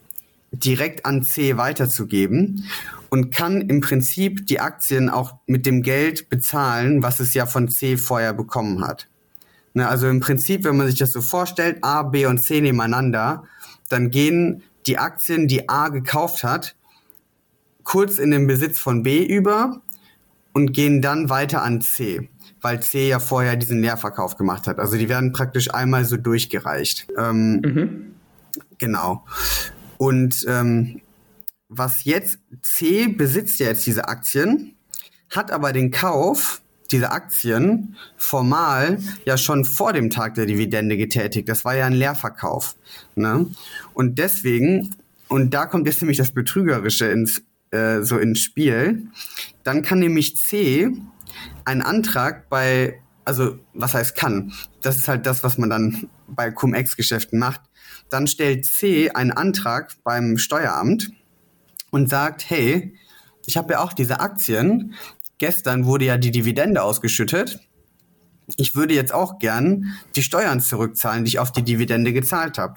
direkt 0.53 1.07
an 1.07 1.23
C 1.23 1.57
weiterzugeben 1.57 2.65
und 3.11 3.31
kann 3.31 3.61
im 3.61 3.81
Prinzip 3.81 4.47
die 4.47 4.61
Aktien 4.61 5.09
auch 5.09 5.35
mit 5.47 5.67
dem 5.67 5.83
Geld 5.83 6.29
bezahlen, 6.29 7.03
was 7.03 7.21
es 7.21 7.35
ja 7.35 7.47
von 7.47 7.69
C 7.69 7.97
vorher 7.97 8.33
bekommen 8.33 8.85
hat. 8.85 9.10
Ne, 9.81 9.89
also 9.89 10.09
im 10.09 10.21
Prinzip, 10.21 10.65
wenn 10.65 10.77
man 10.77 10.89
sich 10.89 10.99
das 10.99 11.11
so 11.11 11.23
vorstellt, 11.23 11.79
A, 11.81 12.03
B 12.03 12.27
und 12.27 12.37
C 12.37 12.61
nebeneinander, 12.61 13.45
dann 13.89 14.11
gehen 14.11 14.63
die 14.87 14.99
Aktien, 14.99 15.49
die 15.49 15.71
A 15.71 15.89
gekauft 15.89 16.45
hat, 16.45 16.77
kurz 17.83 18.19
in 18.19 18.31
den 18.31 18.47
Besitz 18.47 18.79
von 18.79 19.03
B 19.03 19.25
über 19.25 19.81
und 20.53 20.73
gehen 20.75 21.01
dann 21.01 21.31
weiter 21.31 21.63
an 21.63 21.81
C, 21.81 22.29
weil 22.61 22.83
C 22.83 23.09
ja 23.09 23.21
vorher 23.21 23.57
diesen 23.57 23.81
Leerverkauf 23.81 24.37
gemacht 24.37 24.67
hat. 24.67 24.79
Also 24.79 24.99
die 24.99 25.09
werden 25.09 25.33
praktisch 25.33 25.73
einmal 25.73 26.05
so 26.05 26.19
durchgereicht. 26.19 27.07
Ähm, 27.17 27.63
mhm. 27.63 28.15
Genau. 28.77 29.25
Und 29.97 30.45
ähm, 30.47 31.01
was 31.71 32.05
jetzt 32.05 32.39
C 32.61 33.09
besitzt 33.09 33.59
ja 33.61 33.69
jetzt 33.69 33.87
diese 33.87 34.09
Aktien, 34.09 34.75
hat 35.31 35.51
aber 35.51 35.73
den 35.73 35.91
Kauf 35.91 36.61
diese 36.93 37.11
Aktien 37.13 37.97
formal 38.17 38.99
ja 39.25 39.37
schon 39.37 39.65
vor 39.65 39.93
dem 39.93 40.11
Tag 40.11 40.35
der 40.35 40.47
Dividende 40.47 40.97
getätigt. 40.97 41.49
Das 41.49 41.65
war 41.65 41.75
ja 41.75 41.87
ein 41.87 41.93
Leerverkauf. 41.93 42.77
Ne? 43.15 43.47
Und 43.95 44.19
deswegen, 44.19 44.95
und 45.29 45.55
da 45.55 45.67
kommt 45.67 45.87
jetzt 45.87 46.03
nämlich 46.03 46.19
das 46.19 46.33
Betrügerische 46.33 47.07
ins, 47.07 47.43
äh, 47.71 48.03
so 48.03 48.19
ins 48.19 48.41
Spiel, 48.41 49.07
dann 49.63 49.83
kann 49.83 50.01
nämlich 50.01 50.37
C 50.37 50.91
einen 51.65 51.83
Antrag 51.83 52.49
bei, 52.49 53.01
also 53.25 53.59
was 53.75 53.95
heißt 53.95 54.17
kann, 54.17 54.53
das 54.83 54.97
ist 54.97 55.09
halt 55.09 55.27
das, 55.27 55.45
was 55.45 55.59
man 55.59 55.71
dann 55.71 56.09
bei 56.27 56.51
Cum-Ex-Geschäften 56.51 57.39
macht, 57.39 57.61
dann 58.09 58.27
stellt 58.27 58.67
C 58.67 59.11
einen 59.11 59.31
Antrag 59.31 59.95
beim 60.03 60.39
Steueramt 60.39 61.11
und 61.91 62.09
sagt, 62.09 62.49
hey, 62.49 62.95
ich 63.47 63.57
habe 63.57 63.75
ja 63.75 63.81
auch 63.81 63.93
diese 63.93 64.21
Aktien, 64.21 64.95
gestern 65.41 65.87
wurde 65.87 66.05
ja 66.05 66.19
die 66.19 66.31
Dividende 66.31 66.83
ausgeschüttet. 66.83 67.59
Ich 68.57 68.77
würde 68.77 68.95
jetzt 68.95 69.13
auch 69.13 69.39
gern 69.39 69.95
die 70.15 70.23
Steuern 70.23 70.61
zurückzahlen, 70.61 71.25
die 71.25 71.31
ich 71.31 71.39
auf 71.41 71.51
die 71.51 71.65
Dividende 71.65 72.13
gezahlt 72.13 72.59
habe. 72.59 72.75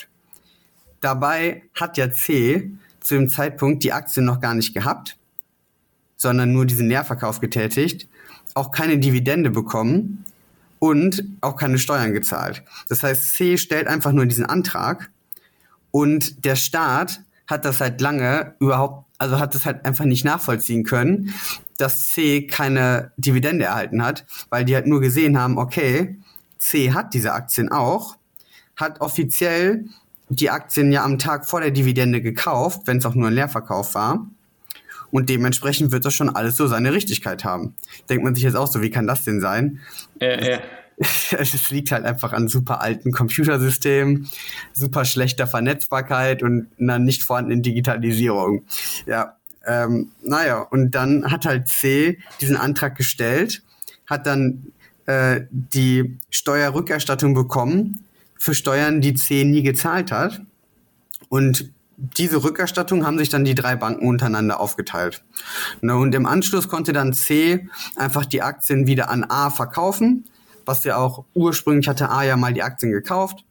Dabei 1.02 1.64
hat 1.76 1.98
ja 1.98 2.12
C 2.12 2.72
zu 3.02 3.16
dem 3.16 3.30
Zeitpunkt 3.30 3.84
die 3.84 3.92
Aktien 3.92 4.26
noch 4.26 4.40
gar 4.40 4.56
nicht 4.56 4.74
gehabt, 4.74 5.18
sondern 6.16 6.54
nur 6.54 6.66
diesen 6.66 6.88
Leerverkauf 6.88 7.42
getätigt, 7.42 8.08
auch 8.54 8.72
keine 8.72 8.98
Dividende 8.98 9.50
bekommen 9.50 10.24
und 10.80 11.24
auch 11.42 11.58
keine 11.58 11.78
Steuern 11.78 12.14
gezahlt. 12.14 12.64
Das 12.88 13.04
heißt, 13.04 13.34
C 13.34 13.58
stellt 13.58 13.88
einfach 13.88 14.14
nur 14.14 14.26
diesen 14.26 14.46
Antrag 14.46 15.12
und 15.92 16.46
der 16.46 16.56
Staat 16.56 17.22
hat 17.48 17.66
das 17.66 17.80
seit 17.80 18.00
lange 18.00 18.56
überhaupt, 18.60 19.06
also 19.18 19.40
hat 19.40 19.54
das 19.54 19.66
halt 19.66 19.86
einfach 19.86 20.06
nicht 20.06 20.24
nachvollziehen 20.24 20.86
können, 20.86 21.34
dass 21.78 22.10
C 22.10 22.48
keine 22.48 23.12
Dividende 23.18 23.66
erhalten 23.66 24.04
hat, 24.04 24.26
weil 24.50 24.66
die 24.66 24.76
halt 24.76 24.88
nur 24.88 25.02
gesehen 25.02 25.38
haben, 25.38 25.58
okay, 25.58 26.18
C 26.58 26.92
hat 26.94 27.14
diese 27.14 27.34
Aktien 27.34 27.72
auch, 27.72 28.16
hat 28.76 29.02
offiziell 29.02 29.86
die 30.30 30.50
Aktien 30.50 30.92
ja 30.92 31.04
am 31.04 31.20
Tag 31.20 31.46
vor 31.48 31.62
der 31.62 31.72
Dividende 31.72 32.22
gekauft, 32.22 32.82
wenn 32.86 32.98
es 32.98 33.06
auch 33.06 33.16
nur 33.16 33.28
ein 33.28 33.34
Leerverkauf 33.34 33.96
war. 33.96 34.28
Und 35.12 35.30
dementsprechend 35.30 35.92
wird 35.92 36.06
das 36.06 36.16
schon 36.16 36.36
alles 36.36 36.58
so 36.58 36.66
seine 36.66 36.92
Richtigkeit 36.92 37.44
haben. 37.44 37.76
Denkt 38.10 38.24
man 38.24 38.34
sich 38.34 38.44
jetzt 38.44 38.56
auch 38.56 38.68
so, 38.68 38.82
wie 38.82 38.90
kann 38.90 39.06
das 39.06 39.24
denn 39.24 39.42
sein? 39.42 39.80
Äh, 40.20 40.56
äh. 40.56 40.60
es 40.98 41.70
liegt 41.70 41.92
halt 41.92 42.06
einfach 42.06 42.34
an 42.34 42.48
super 42.48 42.82
alten 42.82 43.12
Computersystemen, 43.12 44.28
super 44.74 45.06
schlechter 45.06 45.46
Vernetzbarkeit 45.46 46.42
und 46.42 46.68
einer 46.80 46.98
nicht 46.98 47.22
vorhandenen 47.22 47.62
Digitalisierung. 47.62 48.66
Ja, 49.06 49.38
ähm, 49.66 50.12
naja, 50.22 50.60
und 50.60 50.92
dann 50.92 51.32
hat 51.32 51.46
halt 51.46 51.68
C 51.68 52.20
diesen 52.42 52.58
Antrag 52.58 52.96
gestellt, 52.96 53.64
hat 54.08 54.28
dann 54.28 54.74
äh, 55.06 55.42
die 55.52 56.18
Steuerrückerstattung 56.30 57.34
bekommen 57.34 58.06
für 58.38 58.54
Steuern, 58.54 59.02
die 59.02 59.14
C 59.14 59.44
nie 59.46 59.64
gezahlt 59.64 60.12
hat. 60.12 60.42
Und 61.30 61.72
diese 61.98 62.44
Rückerstattung 62.44 63.06
haben 63.06 63.18
sich 63.18 63.30
dann 63.30 63.46
die 63.46 63.56
drei 63.56 63.76
Banken 63.76 64.08
untereinander 64.08 64.60
aufgeteilt. 64.60 65.24
Ne, 65.82 65.96
und 65.96 66.14
im 66.14 66.26
Anschluss 66.26 66.68
konnte 66.68 66.92
dann 66.92 67.14
C 67.14 67.68
einfach 67.96 68.26
die 68.26 68.42
Aktien 68.42 68.88
wieder 68.88 69.10
an 69.10 69.24
A 69.24 69.50
verkaufen, 69.50 70.26
was 70.66 70.84
ja 70.84 70.98
auch 70.98 71.26
ursprünglich 71.34 71.88
hatte 71.88 72.10
A 72.10 72.24
ja 72.24 72.36
mal 72.36 72.54
die 72.54 72.64
Aktien 72.64 72.92
gekauft. 72.92 73.46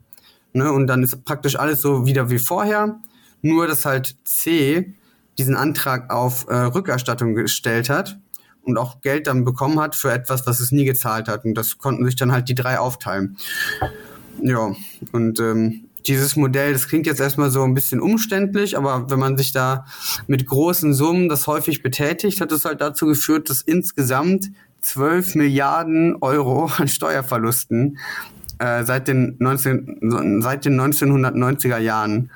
Ne, 0.53 0.71
und 0.71 0.87
dann 0.87 1.03
ist 1.03 1.25
praktisch 1.25 1.57
alles 1.57 1.81
so 1.81 2.05
wieder 2.05 2.29
wie 2.31 2.39
vorher. 2.39 2.99
Nur, 3.41 3.67
dass 3.67 3.85
halt 3.87 4.17
C 4.25 4.95
diesen 5.39 5.57
Antrag 5.57 6.13
auf 6.13 6.47
äh, 6.49 6.55
Rückerstattung 6.55 7.35
gestellt 7.35 7.89
hat 7.89 8.19
und 8.63 8.79
auch 8.79 9.01
Geld 9.01 9.27
dann 9.27 9.45
bekommen 9.45 9.81
hat 9.81 9.95
für 9.95 10.13
etwas, 10.13 10.47
was 10.47 10.61
es 10.61 10.73
nie 10.73 10.85
gezahlt 10.85 11.29
hat. 11.29 11.45
Und 11.45 11.55
das 11.55 11.79
konnten 11.79 12.05
sich 12.05 12.17
dann 12.17 12.33
halt 12.33 12.49
die 12.49 12.55
drei 12.55 12.79
aufteilen. 12.79 13.37
Ja, 14.43 14.75
und 15.13 15.41
ähm, 15.41 15.85
dieses 16.07 16.37
Modell, 16.37 16.73
das 16.73 16.89
klingt 16.89 17.07
jetzt 17.07 17.21
erstmal 17.21 17.51
so 17.51 17.63
ein 17.63 17.75
bisschen 17.75 18.01
umständlich, 18.01 18.77
aber 18.77 19.11
wenn 19.11 19.19
man 19.19 19.37
sich 19.37 19.53
da 19.53 19.87
mit 20.27 20.47
großen 20.47 20.95
Summen 20.95 21.29
das 21.29 21.47
häufig 21.47 21.83
betätigt, 21.83 22.41
hat 22.41 22.53
es 22.53 22.65
halt 22.65 22.81
dazu 22.81 23.07
geführt, 23.07 23.51
dass 23.51 23.63
insgesamt 23.63 24.51
12 24.81 25.37
Milliarden 25.37 26.17
Euro 26.21 26.71
an 26.77 26.89
Steuerverlusten 26.89 27.99
äh, 28.59 28.85
seit, 28.85 29.09
den 29.09 29.37
19, 29.39 30.41
seit 30.43 30.65
den 30.65 30.81
1990er 30.81 31.79
Jahren 31.79 32.31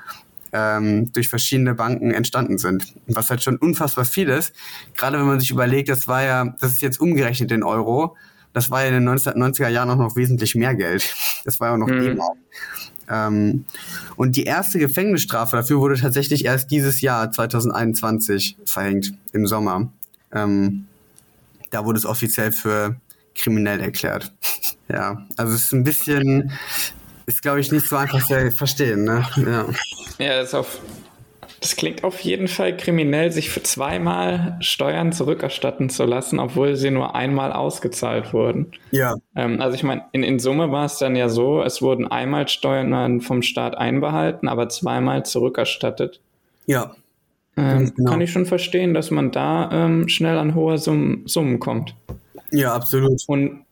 ähm, 0.57 1.11
durch 1.13 1.29
verschiedene 1.29 1.75
Banken 1.75 2.11
entstanden 2.11 2.57
sind. 2.57 2.93
Was 3.07 3.29
halt 3.29 3.43
schon 3.43 3.57
unfassbar 3.57 4.05
viel 4.05 4.29
ist. 4.29 4.53
Gerade 4.95 5.19
wenn 5.19 5.27
man 5.27 5.39
sich 5.39 5.51
überlegt, 5.51 5.89
das 5.89 6.07
war 6.07 6.23
ja, 6.23 6.55
das 6.59 6.71
ist 6.71 6.81
jetzt 6.81 6.99
umgerechnet 6.99 7.51
in 7.51 7.63
Euro. 7.63 8.17
Das 8.53 8.71
war 8.71 8.81
ja 8.81 8.87
in 8.87 9.05
den 9.05 9.09
1990er 9.09 9.67
Jahren 9.67 9.89
auch 9.91 9.97
noch 9.97 10.15
wesentlich 10.15 10.55
mehr 10.55 10.75
Geld. 10.75 11.13
Das 11.45 11.61
war 11.61 11.69
ja 11.69 11.75
auch 11.75 11.77
noch 11.77 11.87
mhm. 11.87 12.01
D-Mark. 12.01 12.35
Ähm, 13.09 13.63
und 14.17 14.35
die 14.35 14.43
erste 14.43 14.79
Gefängnisstrafe 14.79 15.55
dafür 15.55 15.79
wurde 15.79 15.95
tatsächlich 15.95 16.43
erst 16.43 16.71
dieses 16.71 16.99
Jahr, 16.99 17.31
2021, 17.31 18.57
verhängt, 18.65 19.13
im 19.31 19.47
Sommer. 19.47 19.89
Ähm, 20.33 20.87
da 21.69 21.85
wurde 21.85 21.99
es 21.99 22.05
offiziell 22.05 22.51
für 22.51 22.97
kriminell 23.33 23.79
erklärt. 23.79 24.33
ja, 24.89 25.25
also 25.37 25.53
es 25.53 25.65
ist 25.65 25.73
ein 25.73 25.85
bisschen, 25.85 26.51
ist, 27.27 27.41
glaube 27.41 27.61
ich, 27.61 27.71
nicht 27.71 27.87
so 27.87 27.95
einfach 27.95 28.25
zu 28.25 28.51
verstehen. 28.51 29.05
Ne? 29.05 29.25
Ja, 29.37 29.67
ja 30.19 30.39
das, 30.39 30.53
auf, 30.53 30.79
das 31.61 31.75
klingt 31.75 32.03
auf 32.03 32.19
jeden 32.21 32.47
Fall 32.47 32.75
kriminell, 32.77 33.31
sich 33.31 33.49
für 33.49 33.63
zweimal 33.63 34.57
Steuern 34.59 35.11
zurückerstatten 35.11 35.89
zu 35.89 36.05
lassen, 36.05 36.39
obwohl 36.39 36.75
sie 36.75 36.91
nur 36.91 37.15
einmal 37.15 37.51
ausgezahlt 37.53 38.33
wurden. 38.33 38.71
Ja. 38.91 39.15
Ähm, 39.35 39.61
also 39.61 39.75
ich 39.75 39.83
meine, 39.83 40.05
in, 40.11 40.23
in 40.23 40.39
Summe 40.39 40.71
war 40.71 40.85
es 40.85 40.97
dann 40.97 41.15
ja 41.15 41.29
so, 41.29 41.61
es 41.61 41.81
wurden 41.81 42.07
einmal 42.07 42.47
Steuern 42.47 43.21
vom 43.21 43.41
Staat 43.41 43.77
einbehalten, 43.77 44.47
aber 44.47 44.69
zweimal 44.69 45.25
zurückerstattet. 45.25 46.21
Ja. 46.65 46.95
Ähm, 47.57 47.91
genau. 47.95 48.11
Kann 48.11 48.21
ich 48.21 48.31
schon 48.31 48.45
verstehen, 48.45 48.93
dass 48.93 49.09
man 49.09 49.31
da 49.31 49.69
ähm, 49.71 50.07
schnell 50.09 50.37
an 50.37 50.53
hohe 50.53 50.77
Summen, 50.77 51.23
Summen 51.25 51.59
kommt. 51.59 51.95
Ja, 52.51 52.75
absolut. 52.75 53.21
Und 53.27 53.65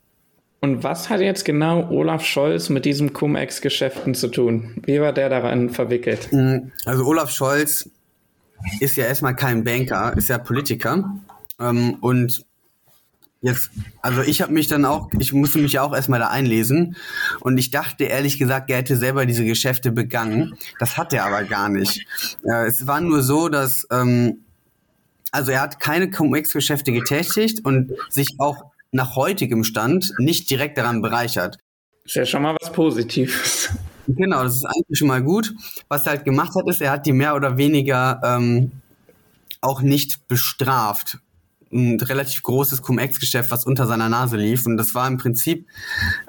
und 0.61 0.83
was 0.83 1.09
hat 1.09 1.21
jetzt 1.21 1.45
genau 1.45 1.89
Olaf 1.91 2.23
Scholz 2.25 2.69
mit 2.69 2.85
diesem 2.85 3.13
Cum-Ex-Geschäften 3.13 4.15
zu 4.15 4.29
tun? 4.29 4.81
Wie 4.83 4.99
war 4.99 5.13
der 5.13 5.29
daran 5.29 5.69
verwickelt? 5.69 6.29
Mm, 6.31 6.71
also 6.85 7.05
Olaf 7.05 7.29
Scholz 7.31 7.89
ist 8.79 8.97
ja 8.97 9.05
erstmal 9.05 9.35
kein 9.35 9.63
Banker, 9.63 10.15
ist 10.17 10.29
ja 10.29 10.37
Politiker. 10.37 11.19
Ähm, 11.59 11.97
und 12.01 12.43
jetzt, 13.41 13.69
also 14.01 14.21
ich 14.21 14.41
habe 14.41 14.53
mich 14.53 14.67
dann 14.67 14.85
auch, 14.85 15.09
ich 15.19 15.33
musste 15.33 15.59
mich 15.59 15.73
ja 15.73 15.83
auch 15.83 15.93
erstmal 15.93 16.19
da 16.19 16.29
einlesen 16.29 16.95
und 17.41 17.57
ich 17.57 17.69
dachte 17.69 18.05
ehrlich 18.05 18.39
gesagt, 18.39 18.69
er 18.71 18.77
hätte 18.77 18.97
selber 18.97 19.25
diese 19.25 19.45
Geschäfte 19.45 19.91
begangen. 19.91 20.55
Das 20.79 20.97
hat 20.97 21.13
er 21.13 21.25
aber 21.25 21.43
gar 21.43 21.69
nicht. 21.69 22.07
Äh, 22.43 22.65
es 22.65 22.87
war 22.87 23.01
nur 23.01 23.21
so, 23.21 23.49
dass 23.49 23.87
ähm, 23.91 24.39
also 25.31 25.51
er 25.51 25.61
hat 25.61 25.79
keine 25.79 26.09
Cum-Ex-Geschäfte 26.09 26.91
getätigt 26.91 27.65
und 27.65 27.91
sich 28.09 28.35
auch 28.39 28.71
nach 28.95 29.15
heutigem 29.15 29.63
Stand 29.63 30.13
nicht 30.17 30.49
direkt 30.49 30.77
daran 30.77 31.01
bereichert. 31.01 31.57
Ist 32.05 32.15
ja 32.15 32.25
schon 32.25 32.41
mal 32.41 32.55
was 32.59 32.71
Positives. 32.71 33.69
Genau, 34.07 34.43
das 34.43 34.57
ist 34.57 34.65
eigentlich 34.65 34.99
schon 34.99 35.07
mal 35.07 35.23
gut. 35.23 35.53
Was 35.87 36.05
er 36.05 36.11
halt 36.11 36.25
gemacht 36.25 36.53
hat, 36.55 36.69
ist, 36.69 36.79
er 36.79 36.91
hat 36.91 37.07
die 37.07 37.11
mehr 37.11 37.35
oder 37.35 37.57
weniger 37.57 38.21
ähm, 38.23 38.71
auch 39.61 39.81
nicht 39.81 40.27
bestraft. 40.27 41.17
ein 41.73 41.99
relativ 41.99 42.43
großes 42.43 42.83
Cum-Ex-Geschäft, 42.83 43.49
was 43.49 43.65
unter 43.65 43.87
seiner 43.87 44.07
Nase 44.07 44.37
lief. 44.37 44.67
Und 44.67 44.77
das 44.77 44.93
war 44.93 45.07
im 45.07 45.17
Prinzip, 45.17 45.67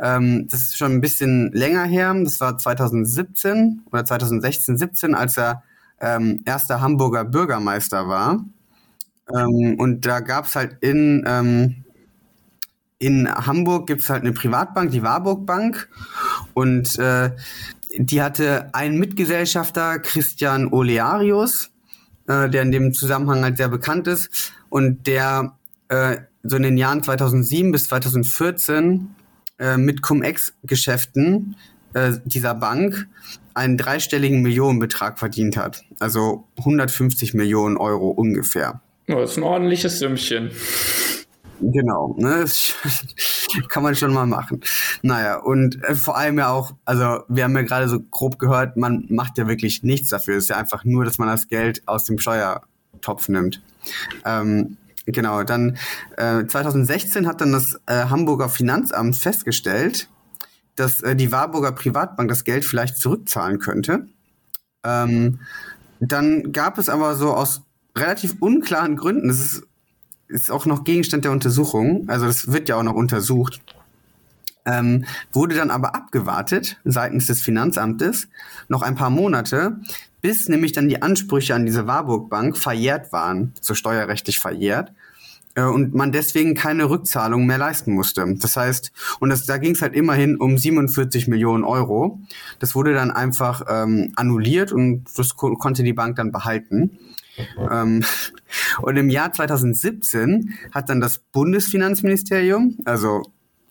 ähm, 0.02 0.48
das 0.50 0.62
ist 0.62 0.78
schon 0.78 0.92
ein 0.92 1.00
bisschen 1.02 1.52
länger 1.52 1.84
her, 1.84 2.14
das 2.24 2.40
war 2.40 2.56
2017 2.56 3.82
oder 3.92 4.04
2016, 4.06 4.78
17, 4.78 5.14
als 5.14 5.36
er 5.36 5.62
ähm, 6.00 6.42
erster 6.46 6.80
Hamburger 6.80 7.24
Bürgermeister 7.24 8.08
war. 8.08 8.42
Ähm, 9.34 9.76
und 9.78 10.06
da 10.06 10.20
gab's 10.20 10.56
halt 10.56 10.78
in, 10.80 11.24
ähm, 11.26 11.84
in 12.98 13.28
Hamburg 13.28 13.86
gibt's 13.86 14.08
halt 14.08 14.22
eine 14.22 14.32
Privatbank, 14.32 14.90
die 14.90 15.02
Warburg 15.02 15.46
Bank. 15.46 15.88
Und 16.54 16.98
äh, 16.98 17.30
die 17.96 18.22
hatte 18.22 18.70
einen 18.72 18.98
Mitgesellschafter, 18.98 19.98
Christian 19.98 20.72
Olearius, 20.72 21.70
äh, 22.26 22.48
der 22.48 22.62
in 22.62 22.72
dem 22.72 22.92
Zusammenhang 22.92 23.42
halt 23.42 23.56
sehr 23.56 23.68
bekannt 23.68 24.06
ist 24.06 24.52
und 24.68 25.06
der 25.06 25.56
äh, 25.88 26.18
so 26.42 26.56
in 26.56 26.62
den 26.62 26.78
Jahren 26.78 27.02
2007 27.02 27.72
bis 27.72 27.88
2014 27.88 29.14
äh, 29.58 29.76
mit 29.76 30.02
Cum-Ex-Geschäften 30.02 31.56
äh, 31.94 32.12
dieser 32.24 32.54
Bank 32.54 33.08
einen 33.54 33.78
dreistelligen 33.78 34.42
Millionenbetrag 34.42 35.18
verdient 35.18 35.56
hat. 35.56 35.82
Also 35.98 36.46
150 36.58 37.34
Millionen 37.34 37.76
Euro 37.76 38.10
ungefähr. 38.10 38.80
Oh, 39.08 39.14
das 39.14 39.32
ist 39.32 39.36
ein 39.38 39.44
ordentliches 39.44 39.98
Sümmchen. 39.98 40.50
Genau, 41.60 42.14
ne? 42.18 42.40
Das 42.40 42.74
kann 43.68 43.82
man 43.82 43.94
schon 43.94 44.12
mal 44.12 44.26
machen. 44.26 44.60
Naja, 45.02 45.38
und 45.38 45.82
äh, 45.84 45.94
vor 45.94 46.16
allem 46.16 46.38
ja 46.38 46.50
auch, 46.50 46.74
also 46.84 47.20
wir 47.28 47.44
haben 47.44 47.56
ja 47.56 47.62
gerade 47.62 47.88
so 47.88 48.00
grob 48.00 48.38
gehört, 48.38 48.76
man 48.76 49.06
macht 49.08 49.38
ja 49.38 49.48
wirklich 49.48 49.82
nichts 49.82 50.10
dafür. 50.10 50.36
Es 50.36 50.44
ist 50.44 50.50
ja 50.50 50.56
einfach 50.56 50.84
nur, 50.84 51.04
dass 51.04 51.18
man 51.18 51.28
das 51.28 51.48
Geld 51.48 51.86
aus 51.86 52.04
dem 52.04 52.18
Steuertopf 52.18 53.28
nimmt. 53.28 53.62
Ähm, 54.24 54.76
genau, 55.06 55.42
dann 55.44 55.78
äh, 56.16 56.44
2016 56.46 57.26
hat 57.26 57.40
dann 57.40 57.52
das 57.52 57.80
äh, 57.86 58.06
Hamburger 58.10 58.48
Finanzamt 58.48 59.16
festgestellt, 59.16 60.08
dass 60.74 61.00
äh, 61.02 61.16
die 61.16 61.32
Warburger 61.32 61.72
Privatbank 61.72 62.28
das 62.28 62.44
Geld 62.44 62.64
vielleicht 62.64 62.98
zurückzahlen 62.98 63.58
könnte. 63.58 64.06
Ähm, 64.84 65.40
dann 66.00 66.52
gab 66.52 66.78
es 66.78 66.88
aber 66.88 67.14
so 67.14 67.32
aus 67.32 67.62
relativ 67.96 68.36
unklaren 68.40 68.96
Gründen, 68.96 69.28
das 69.28 69.40
ist 69.40 69.66
ist 70.28 70.50
auch 70.50 70.66
noch 70.66 70.84
Gegenstand 70.84 71.24
der 71.24 71.32
Untersuchung, 71.32 72.08
also 72.08 72.26
das 72.26 72.52
wird 72.52 72.68
ja 72.68 72.76
auch 72.76 72.82
noch 72.82 72.94
untersucht, 72.94 73.60
ähm, 74.64 75.04
wurde 75.32 75.54
dann 75.54 75.70
aber 75.70 75.94
abgewartet 75.94 76.78
seitens 76.84 77.26
des 77.26 77.40
Finanzamtes 77.40 78.28
noch 78.68 78.82
ein 78.82 78.96
paar 78.96 79.10
Monate, 79.10 79.78
bis 80.20 80.48
nämlich 80.48 80.72
dann 80.72 80.88
die 80.88 81.02
Ansprüche 81.02 81.54
an 81.54 81.66
diese 81.66 81.86
Warburg 81.86 82.28
Bank 82.28 82.56
verjährt 82.56 83.12
waren, 83.12 83.52
so 83.60 83.74
steuerrechtlich 83.74 84.40
verjährt. 84.40 84.90
äh, 84.90 84.92
und 85.62 85.94
man 85.94 86.12
deswegen 86.12 86.54
keine 86.54 86.90
Rückzahlung 86.90 87.46
mehr 87.46 87.58
leisten 87.58 87.92
musste. 87.94 88.26
Das 88.38 88.56
heißt, 88.56 88.92
und 89.20 89.30
das, 89.30 89.46
da 89.46 89.58
ging 89.58 89.72
es 89.72 89.82
halt 89.82 89.94
immerhin 89.94 90.36
um 90.36 90.58
47 90.58 91.28
Millionen 91.28 91.64
Euro. 91.64 92.20
Das 92.58 92.74
wurde 92.74 92.94
dann 92.94 93.10
einfach 93.10 93.62
ähm, 93.68 94.12
annulliert 94.16 94.72
und 94.72 95.04
das 95.16 95.36
ko 95.36 95.54
konnte 95.54 95.82
die 95.82 95.92
Bank 95.92 96.16
dann 96.16 96.32
behalten. 96.32 96.98
Ähm, 97.70 98.04
und 98.82 98.96
im 98.96 99.10
Jahr 99.10 99.32
2017 99.32 100.54
hat 100.72 100.88
dann 100.88 101.00
das 101.00 101.18
Bundesfinanzministerium, 101.18 102.78
also 102.84 103.22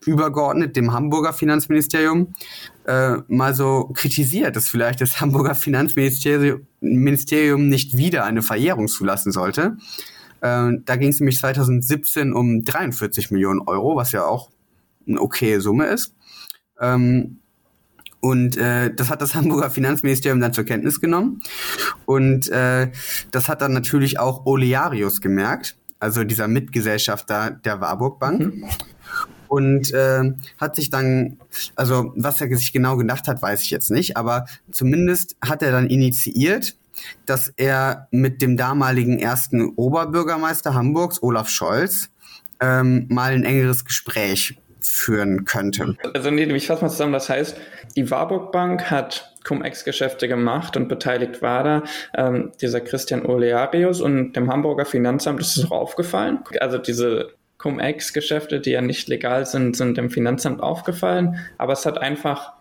übergeordnet 0.04 0.76
dem 0.76 0.92
Hamburger 0.92 1.32
Finanzministerium, 1.32 2.34
äh, 2.86 3.16
mal 3.28 3.54
so 3.54 3.90
kritisiert, 3.94 4.56
dass 4.56 4.68
vielleicht 4.68 5.00
das 5.00 5.20
Hamburger 5.20 5.54
Finanzministerium 5.54 6.66
Ministerium 6.80 7.68
nicht 7.68 7.96
wieder 7.96 8.24
eine 8.24 8.42
Verjährung 8.42 8.86
zulassen 8.86 9.32
sollte. 9.32 9.76
Äh, 10.46 10.78
da 10.84 10.96
ging 10.96 11.10
es 11.10 11.20
nämlich 11.20 11.38
2017 11.38 12.32
um 12.32 12.64
43 12.64 13.30
Millionen 13.30 13.60
Euro, 13.60 13.96
was 13.96 14.12
ja 14.12 14.24
auch 14.24 14.50
eine 15.06 15.20
okaye 15.20 15.60
Summe 15.60 15.86
ist. 15.86 16.14
Ähm, 16.80 17.38
und 18.20 18.56
äh, 18.56 18.92
das 18.94 19.10
hat 19.10 19.22
das 19.22 19.34
Hamburger 19.36 19.70
Finanzministerium 19.70 20.40
dann 20.40 20.52
zur 20.52 20.64
Kenntnis 20.64 21.00
genommen. 21.00 21.42
Und 22.04 22.48
äh, 22.50 22.90
das 23.30 23.48
hat 23.48 23.62
dann 23.62 23.72
natürlich 23.72 24.18
auch 24.18 24.46
Olearius 24.46 25.20
gemerkt, 25.20 25.76
also 25.98 26.24
dieser 26.24 26.48
Mitgesellschafter 26.48 27.50
der 27.50 27.80
Warburg 27.80 28.18
Bank. 28.18 28.54
Mhm. 28.54 28.64
Und 29.48 29.94
äh, 29.94 30.32
hat 30.60 30.74
sich 30.74 30.90
dann, 30.90 31.38
also 31.76 32.12
was 32.16 32.40
er 32.40 32.54
sich 32.56 32.72
genau 32.72 32.96
gedacht 32.96 33.28
hat, 33.28 33.40
weiß 33.40 33.62
ich 33.62 33.70
jetzt 33.70 33.92
nicht, 33.92 34.16
aber 34.16 34.46
zumindest 34.72 35.36
hat 35.40 35.62
er 35.62 35.70
dann 35.70 35.86
initiiert, 35.86 36.76
dass 37.26 37.52
er 37.56 38.08
mit 38.10 38.42
dem 38.42 38.56
damaligen 38.56 39.18
ersten 39.18 39.70
Oberbürgermeister 39.76 40.74
Hamburgs, 40.74 41.22
Olaf 41.22 41.48
Scholz, 41.48 42.10
ähm, 42.60 43.06
mal 43.08 43.32
ein 43.32 43.44
engeres 43.44 43.84
Gespräch 43.84 44.58
führen 44.80 45.44
könnte. 45.44 45.96
Also 46.14 46.30
nee, 46.30 46.44
ich 46.44 46.66
fasse 46.66 46.82
mal 46.82 46.90
zusammen, 46.90 47.12
das 47.12 47.28
heißt, 47.28 47.56
die 47.96 48.10
Warburg 48.10 48.52
Bank 48.52 48.90
hat 48.90 49.32
Cum-Ex-Geschäfte 49.44 50.28
gemacht 50.28 50.76
und 50.76 50.88
beteiligt 50.88 51.42
war 51.42 51.64
da 51.64 51.82
ähm, 52.14 52.52
dieser 52.60 52.80
Christian 52.80 53.24
Olearius 53.24 54.00
und 54.00 54.32
dem 54.34 54.50
Hamburger 54.50 54.84
Finanzamt 54.84 55.40
ist 55.40 55.56
es 55.56 55.66
auch 55.66 55.72
aufgefallen. 55.72 56.40
Also 56.60 56.78
diese 56.78 57.30
Cum-Ex-Geschäfte, 57.58 58.60
die 58.60 58.70
ja 58.70 58.80
nicht 58.80 59.08
legal 59.08 59.46
sind, 59.46 59.76
sind 59.76 59.96
dem 59.96 60.10
Finanzamt 60.10 60.62
aufgefallen, 60.62 61.36
aber 61.58 61.72
es 61.72 61.86
hat 61.86 61.98
einfach, 61.98 62.52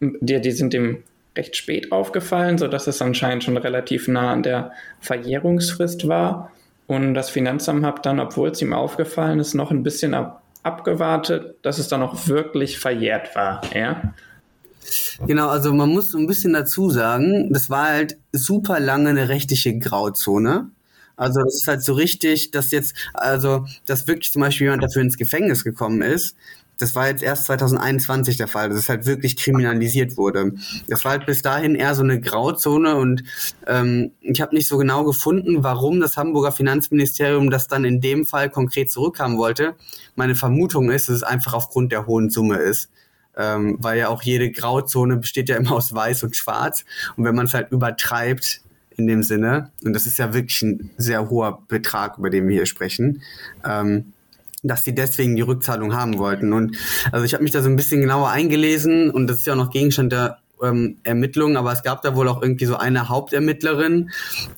die, 0.00 0.40
die 0.40 0.52
sind 0.52 0.72
dem 0.72 1.04
recht 1.36 1.56
spät 1.56 1.92
aufgefallen, 1.92 2.58
sodass 2.58 2.86
es 2.86 3.00
anscheinend 3.02 3.44
schon 3.44 3.56
relativ 3.56 4.08
nah 4.08 4.32
an 4.32 4.42
der 4.42 4.72
Verjährungsfrist 5.00 6.08
war. 6.08 6.50
Und 6.86 7.14
das 7.14 7.30
Finanzamt 7.30 7.84
hat 7.86 8.04
dann, 8.04 8.20
obwohl 8.20 8.50
es 8.50 8.60
ihm 8.60 8.72
aufgefallen 8.72 9.40
ist, 9.40 9.54
noch 9.54 9.70
ein 9.70 9.82
bisschen 9.82 10.14
ab 10.14 10.42
abgewartet, 10.62 11.56
dass 11.62 11.78
es 11.78 11.88
dann 11.88 12.02
auch 12.02 12.28
wirklich 12.28 12.78
verjährt 12.78 13.34
war, 13.34 13.62
ja? 13.74 14.14
Genau, 15.26 15.48
also 15.48 15.72
man 15.72 15.90
muss 15.90 16.10
so 16.10 16.18
ein 16.18 16.26
bisschen 16.26 16.52
dazu 16.52 16.90
sagen, 16.90 17.52
das 17.52 17.70
war 17.70 17.88
halt 17.88 18.18
super 18.32 18.80
lange 18.80 19.10
eine 19.10 19.28
rechtliche 19.28 19.78
Grauzone. 19.78 20.70
Also 21.16 21.40
das 21.40 21.54
ist 21.54 21.68
halt 21.68 21.82
so 21.82 21.92
richtig, 21.92 22.50
dass 22.50 22.72
jetzt, 22.72 22.94
also 23.14 23.66
dass 23.86 24.08
wirklich 24.08 24.32
zum 24.32 24.42
Beispiel 24.42 24.66
jemand 24.66 24.82
dafür 24.82 25.02
ins 25.02 25.16
Gefängnis 25.16 25.62
gekommen 25.62 26.02
ist, 26.02 26.36
das 26.78 26.94
war 26.94 27.08
jetzt 27.08 27.22
erst 27.22 27.44
2021 27.44 28.36
der 28.36 28.48
Fall, 28.48 28.68
dass 28.68 28.78
es 28.78 28.88
halt 28.88 29.06
wirklich 29.06 29.36
kriminalisiert 29.36 30.16
wurde. 30.16 30.52
Das 30.88 31.04
war 31.04 31.12
halt 31.12 31.26
bis 31.26 31.42
dahin 31.42 31.74
eher 31.74 31.94
so 31.94 32.02
eine 32.02 32.20
Grauzone 32.20 32.96
und 32.96 33.22
ähm, 33.66 34.12
ich 34.20 34.40
habe 34.40 34.54
nicht 34.54 34.68
so 34.68 34.78
genau 34.78 35.04
gefunden, 35.04 35.62
warum 35.62 36.00
das 36.00 36.16
Hamburger 36.16 36.52
Finanzministerium 36.52 37.50
das 37.50 37.68
dann 37.68 37.84
in 37.84 38.00
dem 38.00 38.24
Fall 38.24 38.50
konkret 38.50 38.90
zurückhaben 38.90 39.38
wollte. 39.38 39.76
Meine 40.16 40.34
Vermutung 40.34 40.90
ist, 40.90 41.08
dass 41.08 41.16
es 41.16 41.22
einfach 41.22 41.52
aufgrund 41.52 41.92
der 41.92 42.06
hohen 42.06 42.30
Summe 42.30 42.56
ist. 42.56 42.90
Ähm, 43.34 43.78
weil 43.80 43.98
ja 43.98 44.08
auch 44.08 44.22
jede 44.22 44.50
Grauzone 44.50 45.16
besteht 45.16 45.48
ja 45.48 45.56
immer 45.56 45.72
aus 45.72 45.94
Weiß 45.94 46.22
und 46.22 46.36
Schwarz. 46.36 46.84
Und 47.16 47.24
wenn 47.24 47.34
man 47.34 47.46
es 47.46 47.54
halt 47.54 47.72
übertreibt 47.72 48.60
in 48.96 49.06
dem 49.06 49.22
Sinne, 49.22 49.70
und 49.82 49.94
das 49.94 50.04
ist 50.06 50.18
ja 50.18 50.34
wirklich 50.34 50.60
ein 50.60 50.90
sehr 50.98 51.30
hoher 51.30 51.62
Betrag, 51.66 52.18
über 52.18 52.28
den 52.28 52.46
wir 52.46 52.56
hier 52.56 52.66
sprechen, 52.66 53.22
ähm, 53.64 54.12
dass 54.62 54.84
sie 54.84 54.94
deswegen 54.94 55.36
die 55.36 55.42
Rückzahlung 55.42 55.94
haben 55.94 56.18
wollten. 56.18 56.52
Und 56.52 56.76
also 57.10 57.24
ich 57.24 57.34
habe 57.34 57.42
mich 57.42 57.52
da 57.52 57.62
so 57.62 57.68
ein 57.68 57.76
bisschen 57.76 58.00
genauer 58.00 58.30
eingelesen 58.30 59.10
und 59.10 59.26
das 59.26 59.38
ist 59.38 59.46
ja 59.46 59.54
auch 59.54 59.58
noch 59.58 59.70
Gegenstand 59.70 60.12
der 60.12 60.38
ähm, 60.62 60.98
Ermittlungen, 61.02 61.56
aber 61.56 61.72
es 61.72 61.82
gab 61.82 62.02
da 62.02 62.14
wohl 62.14 62.28
auch 62.28 62.40
irgendwie 62.40 62.66
so 62.66 62.76
eine 62.76 63.08
Hauptermittlerin, 63.08 64.10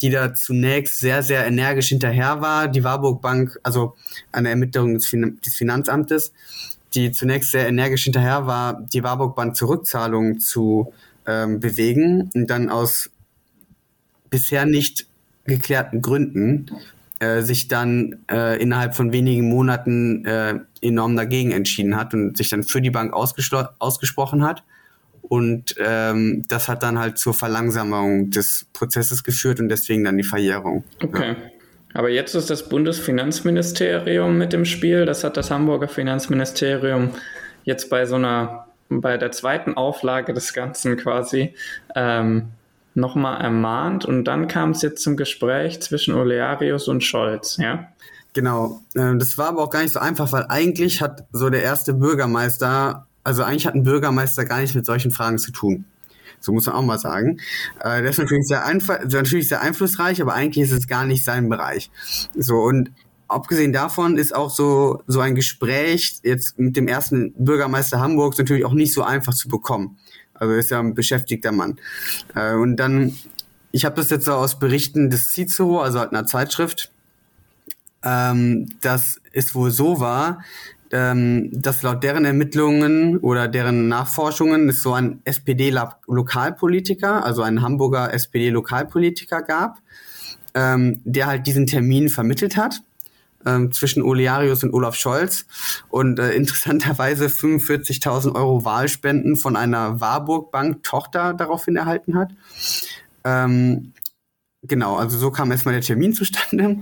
die 0.02 0.10
da 0.10 0.34
zunächst 0.34 1.00
sehr, 1.00 1.22
sehr 1.22 1.46
energisch 1.46 1.88
hinterher 1.88 2.40
war. 2.40 2.68
Die 2.68 2.84
Warburg 2.84 3.22
Bank, 3.22 3.58
also 3.62 3.94
eine 4.30 4.50
Ermittlung 4.50 4.94
des, 4.94 5.06
fin 5.06 5.40
des 5.44 5.54
Finanzamtes, 5.54 6.32
die 6.94 7.10
zunächst 7.10 7.50
sehr 7.50 7.66
energisch 7.66 8.04
hinterher 8.04 8.46
war, 8.46 8.82
die 8.92 9.02
Warburg 9.02 9.34
Bank 9.34 9.56
zur 9.56 9.70
Rückzahlung 9.70 10.38
zu 10.38 10.92
ähm, 11.26 11.60
bewegen 11.60 12.30
und 12.34 12.48
dann 12.48 12.68
aus 12.68 13.10
bisher 14.30 14.66
nicht 14.66 15.06
geklärten 15.44 16.02
Gründen 16.02 16.70
äh, 17.24 17.42
sich 17.42 17.68
dann 17.68 18.24
äh, 18.30 18.60
innerhalb 18.60 18.94
von 18.94 19.12
wenigen 19.12 19.48
Monaten 19.48 20.24
äh, 20.26 20.60
enorm 20.82 21.16
dagegen 21.16 21.52
entschieden 21.52 21.96
hat 21.96 22.12
und 22.12 22.36
sich 22.36 22.50
dann 22.50 22.62
für 22.62 22.80
die 22.80 22.90
Bank 22.90 23.14
ausgesprochen 23.14 24.44
hat. 24.44 24.62
Und 25.22 25.74
ähm, 25.78 26.42
das 26.48 26.68
hat 26.68 26.82
dann 26.82 26.98
halt 26.98 27.18
zur 27.18 27.32
Verlangsamung 27.32 28.30
des 28.30 28.66
Prozesses 28.74 29.24
geführt 29.24 29.58
und 29.58 29.70
deswegen 29.70 30.04
dann 30.04 30.18
die 30.18 30.22
Verjährung. 30.22 30.84
Okay. 31.02 31.30
Ja. 31.30 31.36
Aber 31.94 32.10
jetzt 32.10 32.34
ist 32.34 32.50
das 32.50 32.68
Bundesfinanzministerium 32.68 34.36
mit 34.36 34.52
im 34.52 34.64
Spiel. 34.64 35.06
Das 35.06 35.24
hat 35.24 35.36
das 35.36 35.50
Hamburger 35.50 35.88
Finanzministerium 35.88 37.10
jetzt 37.62 37.88
bei 37.88 38.04
so 38.04 38.16
einer, 38.16 38.66
bei 38.90 39.16
der 39.16 39.30
zweiten 39.30 39.74
Auflage 39.74 40.34
des 40.34 40.52
Ganzen 40.52 40.96
quasi 40.96 41.54
ähm, 41.94 42.48
nochmal 42.94 43.40
ermahnt 43.40 44.04
und 44.04 44.24
dann 44.24 44.48
kam 44.48 44.70
es 44.70 44.82
jetzt 44.82 45.02
zum 45.02 45.16
Gespräch 45.16 45.80
zwischen 45.82 46.14
Olearius 46.14 46.88
und 46.88 47.02
Scholz, 47.02 47.56
ja? 47.56 47.88
Genau. 48.34 48.80
Ähm, 48.96 49.18
das 49.18 49.38
war 49.38 49.48
aber 49.48 49.62
auch 49.62 49.70
gar 49.70 49.82
nicht 49.82 49.92
so 49.92 50.00
einfach, 50.00 50.32
weil 50.32 50.46
eigentlich 50.48 51.00
hat 51.00 51.24
so 51.32 51.50
der 51.50 51.62
erste 51.62 51.94
Bürgermeister, 51.94 53.06
also 53.22 53.42
eigentlich 53.42 53.66
hat 53.66 53.74
ein 53.74 53.84
Bürgermeister 53.84 54.44
gar 54.44 54.60
nichts 54.60 54.74
mit 54.74 54.84
solchen 54.84 55.12
Fragen 55.12 55.38
zu 55.38 55.52
tun. 55.52 55.84
So 56.40 56.52
muss 56.52 56.66
man 56.66 56.74
auch 56.74 56.82
mal 56.82 56.98
sagen. 56.98 57.38
Äh, 57.80 58.02
der 58.02 58.10
ist 58.10 58.18
natürlich 58.18 58.46
sehr, 58.46 58.62
natürlich 59.08 59.48
sehr 59.48 59.62
einflussreich, 59.62 60.20
aber 60.20 60.34
eigentlich 60.34 60.64
ist 60.70 60.76
es 60.76 60.88
gar 60.88 61.06
nicht 61.06 61.24
sein 61.24 61.48
Bereich. 61.48 61.90
So, 62.34 62.56
und 62.56 62.90
abgesehen 63.28 63.72
davon 63.72 64.18
ist 64.18 64.34
auch 64.34 64.50
so, 64.50 65.02
so 65.06 65.20
ein 65.20 65.34
Gespräch 65.34 66.18
jetzt 66.22 66.58
mit 66.58 66.76
dem 66.76 66.88
ersten 66.88 67.32
Bürgermeister 67.36 68.00
Hamburgs 68.00 68.38
natürlich 68.38 68.64
auch 68.64 68.74
nicht 68.74 68.92
so 68.92 69.02
einfach 69.02 69.34
zu 69.34 69.48
bekommen. 69.48 69.98
Also 70.34 70.54
ist 70.54 70.70
ja 70.70 70.80
ein 70.80 70.94
beschäftigter 70.94 71.52
Mann. 71.52 71.78
Äh, 72.34 72.54
und 72.54 72.76
dann, 72.76 73.16
ich 73.72 73.84
habe 73.84 73.96
das 73.96 74.10
jetzt 74.10 74.24
so 74.24 74.32
aus 74.32 74.58
Berichten 74.58 75.10
des 75.10 75.32
Cicero, 75.32 75.80
also 75.80 76.00
halt 76.00 76.10
einer 76.10 76.26
Zeitschrift, 76.26 76.90
ähm, 78.02 78.68
dass 78.80 79.20
es 79.32 79.54
wohl 79.54 79.70
so 79.70 80.00
war, 80.00 80.42
ähm, 80.90 81.50
dass 81.52 81.82
laut 81.82 82.02
deren 82.02 82.24
Ermittlungen 82.24 83.18
oder 83.18 83.48
deren 83.48 83.88
Nachforschungen 83.88 84.68
es 84.68 84.82
so 84.82 84.92
ein 84.92 85.20
SPD-Lokalpolitiker, 85.24 87.24
also 87.24 87.42
ein 87.42 87.62
Hamburger 87.62 88.12
SPD-Lokalpolitiker 88.12 89.42
gab, 89.42 89.78
ähm, 90.54 91.00
der 91.04 91.26
halt 91.26 91.46
diesen 91.46 91.66
Termin 91.66 92.08
vermittelt 92.08 92.56
hat 92.56 92.80
ähm, 93.46 93.72
zwischen 93.72 94.02
Olearius 94.02 94.62
und 94.64 94.72
Olaf 94.72 94.94
Scholz 94.94 95.46
und 95.90 96.18
äh, 96.18 96.32
interessanterweise 96.34 97.26
45.000 97.26 98.34
Euro 98.34 98.64
Wahlspenden 98.64 99.36
von 99.36 99.56
einer 99.56 100.00
Warburg 100.00 100.50
Bank 100.50 100.82
Tochter 100.82 101.34
daraufhin 101.34 101.76
erhalten 101.76 102.16
hat. 102.16 102.32
Ähm, 103.24 103.92
genau, 104.62 104.96
also 104.96 105.18
so 105.18 105.30
kam 105.30 105.50
erstmal 105.50 105.74
der 105.74 105.82
Termin 105.82 106.12
zustande 106.12 106.78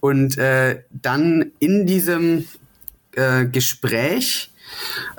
und 0.00 0.38
äh, 0.38 0.82
dann 0.90 1.52
in 1.58 1.86
diesem 1.86 2.46
äh, 3.12 3.46
Gespräch 3.46 4.52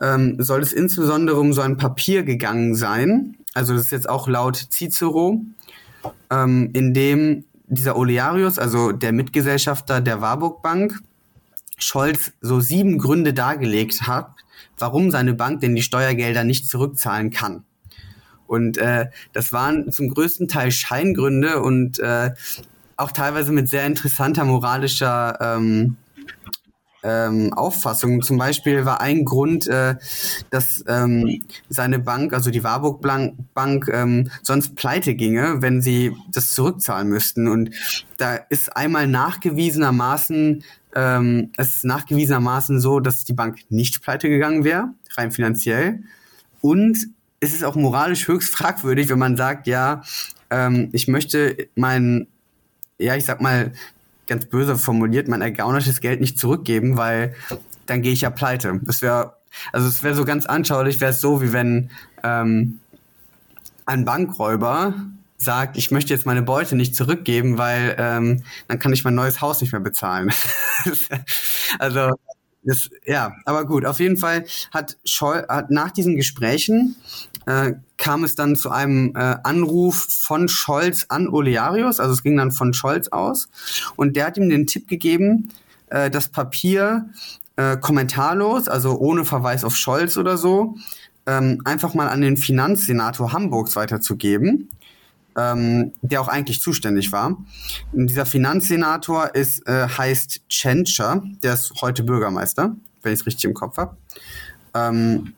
ähm, 0.01 0.35
soll 0.39 0.61
es 0.61 0.73
insbesondere 0.73 1.39
um 1.39 1.53
so 1.53 1.61
ein 1.61 1.77
Papier 1.77 2.23
gegangen 2.23 2.75
sein. 2.75 3.37
Also 3.53 3.73
das 3.73 3.85
ist 3.85 3.91
jetzt 3.91 4.09
auch 4.09 4.27
laut 4.27 4.67
Cicero, 4.71 5.41
ähm, 6.29 6.69
in 6.73 6.93
dem 6.93 7.45
dieser 7.69 7.95
Olearius, 7.95 8.59
also 8.59 8.91
der 8.91 9.11
Mitgesellschafter 9.11 10.01
der 10.01 10.21
Warburg 10.21 10.61
Bank, 10.61 10.99
Scholz 11.77 12.33
so 12.41 12.59
sieben 12.59 12.97
Gründe 12.97 13.33
dargelegt 13.33 14.07
hat, 14.07 14.31
warum 14.77 15.11
seine 15.11 15.33
Bank 15.33 15.61
denn 15.61 15.75
die 15.75 15.81
Steuergelder 15.81 16.43
nicht 16.43 16.67
zurückzahlen 16.67 17.29
kann. 17.31 17.63
Und 18.47 18.77
äh, 18.77 19.07
das 19.31 19.51
waren 19.51 19.91
zum 19.91 20.09
größten 20.09 20.47
Teil 20.47 20.71
Scheingründe 20.71 21.61
und 21.61 21.99
äh, 21.99 22.31
auch 22.97 23.11
teilweise 23.11 23.51
mit 23.51 23.69
sehr 23.69 23.85
interessanter 23.85 24.43
moralischer 24.43 25.37
ähm, 25.39 25.97
ähm, 27.03 27.53
Auffassungen. 27.53 28.21
Zum 28.21 28.37
Beispiel 28.37 28.85
war 28.85 29.01
ein 29.01 29.25
Grund, 29.25 29.67
äh, 29.67 29.95
dass 30.49 30.83
ähm, 30.87 31.43
seine 31.69 31.99
Bank, 31.99 32.33
also 32.33 32.51
die 32.51 32.63
Warburg 32.63 33.01
Bank, 33.01 33.89
ähm, 33.91 34.29
sonst 34.43 34.75
pleite 34.75 35.15
ginge, 35.15 35.61
wenn 35.61 35.81
sie 35.81 36.15
das 36.31 36.53
zurückzahlen 36.53 37.09
müssten. 37.09 37.47
Und 37.47 37.71
da 38.17 38.35
ist 38.35 38.75
einmal 38.75 39.07
nachgewiesenermaßen, 39.07 40.63
ähm, 40.95 41.51
es 41.57 41.75
ist 41.75 41.85
nachgewiesenermaßen 41.85 42.79
so, 42.79 42.99
dass 42.99 43.23
die 43.23 43.33
Bank 43.33 43.59
nicht 43.69 44.01
pleite 44.01 44.29
gegangen 44.29 44.63
wäre, 44.63 44.93
rein 45.17 45.31
finanziell. 45.31 46.03
Und 46.61 46.97
es 47.39 47.53
ist 47.53 47.63
auch 47.63 47.75
moralisch 47.75 48.27
höchst 48.27 48.53
fragwürdig, 48.53 49.09
wenn 49.09 49.19
man 49.19 49.37
sagt, 49.37 49.67
ja, 49.67 50.01
ähm, 50.49 50.89
ich 50.91 51.07
möchte 51.07 51.69
meinen 51.75 52.27
ja, 52.99 53.15
ich 53.15 53.25
sag 53.25 53.41
mal, 53.41 53.71
ganz 54.29 54.45
böse 54.45 54.77
formuliert, 54.77 55.27
mein 55.27 55.41
ergaunertes 55.41 55.99
Geld 55.99 56.21
nicht 56.21 56.39
zurückgeben, 56.39 56.97
weil 56.97 57.35
dann 57.85 58.01
gehe 58.01 58.13
ich 58.13 58.21
ja 58.21 58.29
pleite. 58.29 58.79
Das 58.83 59.01
wäre, 59.01 59.35
also 59.73 59.87
es 59.87 60.03
wäre 60.03 60.15
so 60.15 60.23
ganz 60.23 60.45
anschaulich, 60.45 61.01
wäre 61.01 61.11
es 61.11 61.19
so, 61.19 61.41
wie 61.41 61.51
wenn 61.51 61.89
ähm, 62.23 62.79
ein 63.85 64.05
Bankräuber 64.05 64.93
sagt, 65.37 65.77
ich 65.77 65.89
möchte 65.89 66.13
jetzt 66.13 66.25
meine 66.25 66.41
Beute 66.41 66.75
nicht 66.75 66.95
zurückgeben, 66.95 67.57
weil 67.57 67.95
ähm, 67.97 68.43
dann 68.67 68.79
kann 68.79 68.93
ich 68.93 69.03
mein 69.03 69.15
neues 69.15 69.41
Haus 69.41 69.61
nicht 69.61 69.71
mehr 69.71 69.81
bezahlen. 69.81 70.31
also 71.79 72.11
das, 72.61 72.89
ja, 73.05 73.33
aber 73.45 73.65
gut, 73.65 73.85
auf 73.85 73.99
jeden 73.99 74.17
Fall 74.17 74.45
hat 74.71 74.97
Scholl 75.05 75.45
hat 75.47 75.71
nach 75.71 75.91
diesen 75.91 76.15
Gesprächen 76.17 76.97
äh, 77.45 77.73
kam 77.99 78.23
es 78.23 78.33
dann 78.33 78.55
zu 78.55 78.71
einem 78.71 79.13
äh, 79.15 79.35
Anruf 79.43 80.07
von 80.09 80.47
Scholz 80.47 81.05
an 81.09 81.27
Olearius, 81.27 81.99
also 81.99 82.13
es 82.13 82.23
ging 82.23 82.37
dann 82.37 82.51
von 82.51 82.73
Scholz 82.73 83.09
aus 83.09 83.49
und 83.95 84.15
der 84.15 84.25
hat 84.25 84.37
ihm 84.37 84.49
den 84.49 84.65
Tipp 84.65 84.87
gegeben, 84.87 85.49
äh, 85.89 86.09
das 86.09 86.29
Papier 86.29 87.09
äh, 87.57 87.77
kommentarlos, 87.77 88.67
also 88.67 88.97
ohne 88.97 89.25
Verweis 89.25 89.63
auf 89.63 89.75
Scholz 89.75 90.17
oder 90.17 90.37
so, 90.37 90.77
ähm, 91.27 91.61
einfach 91.65 91.93
mal 91.93 92.07
an 92.07 92.21
den 92.21 92.37
Finanzsenator 92.37 93.33
Hamburgs 93.33 93.75
weiterzugeben, 93.75 94.69
ähm, 95.37 95.91
der 96.01 96.21
auch 96.21 96.29
eigentlich 96.29 96.61
zuständig 96.61 97.11
war. 97.11 97.37
Und 97.91 98.07
dieser 98.07 98.25
Finanzsenator 98.25 99.35
ist, 99.35 99.67
äh, 99.67 99.87
heißt 99.89 100.41
Tschentscher, 100.47 101.21
der 101.43 101.53
ist 101.53 101.73
heute 101.81 102.03
Bürgermeister, 102.03 102.75
wenn 103.03 103.13
ich 103.13 103.19
es 103.19 103.25
richtig 103.25 103.43
im 103.43 103.53
Kopf 103.53 103.77
habe. 103.77 103.97
Ähm, 104.73 105.33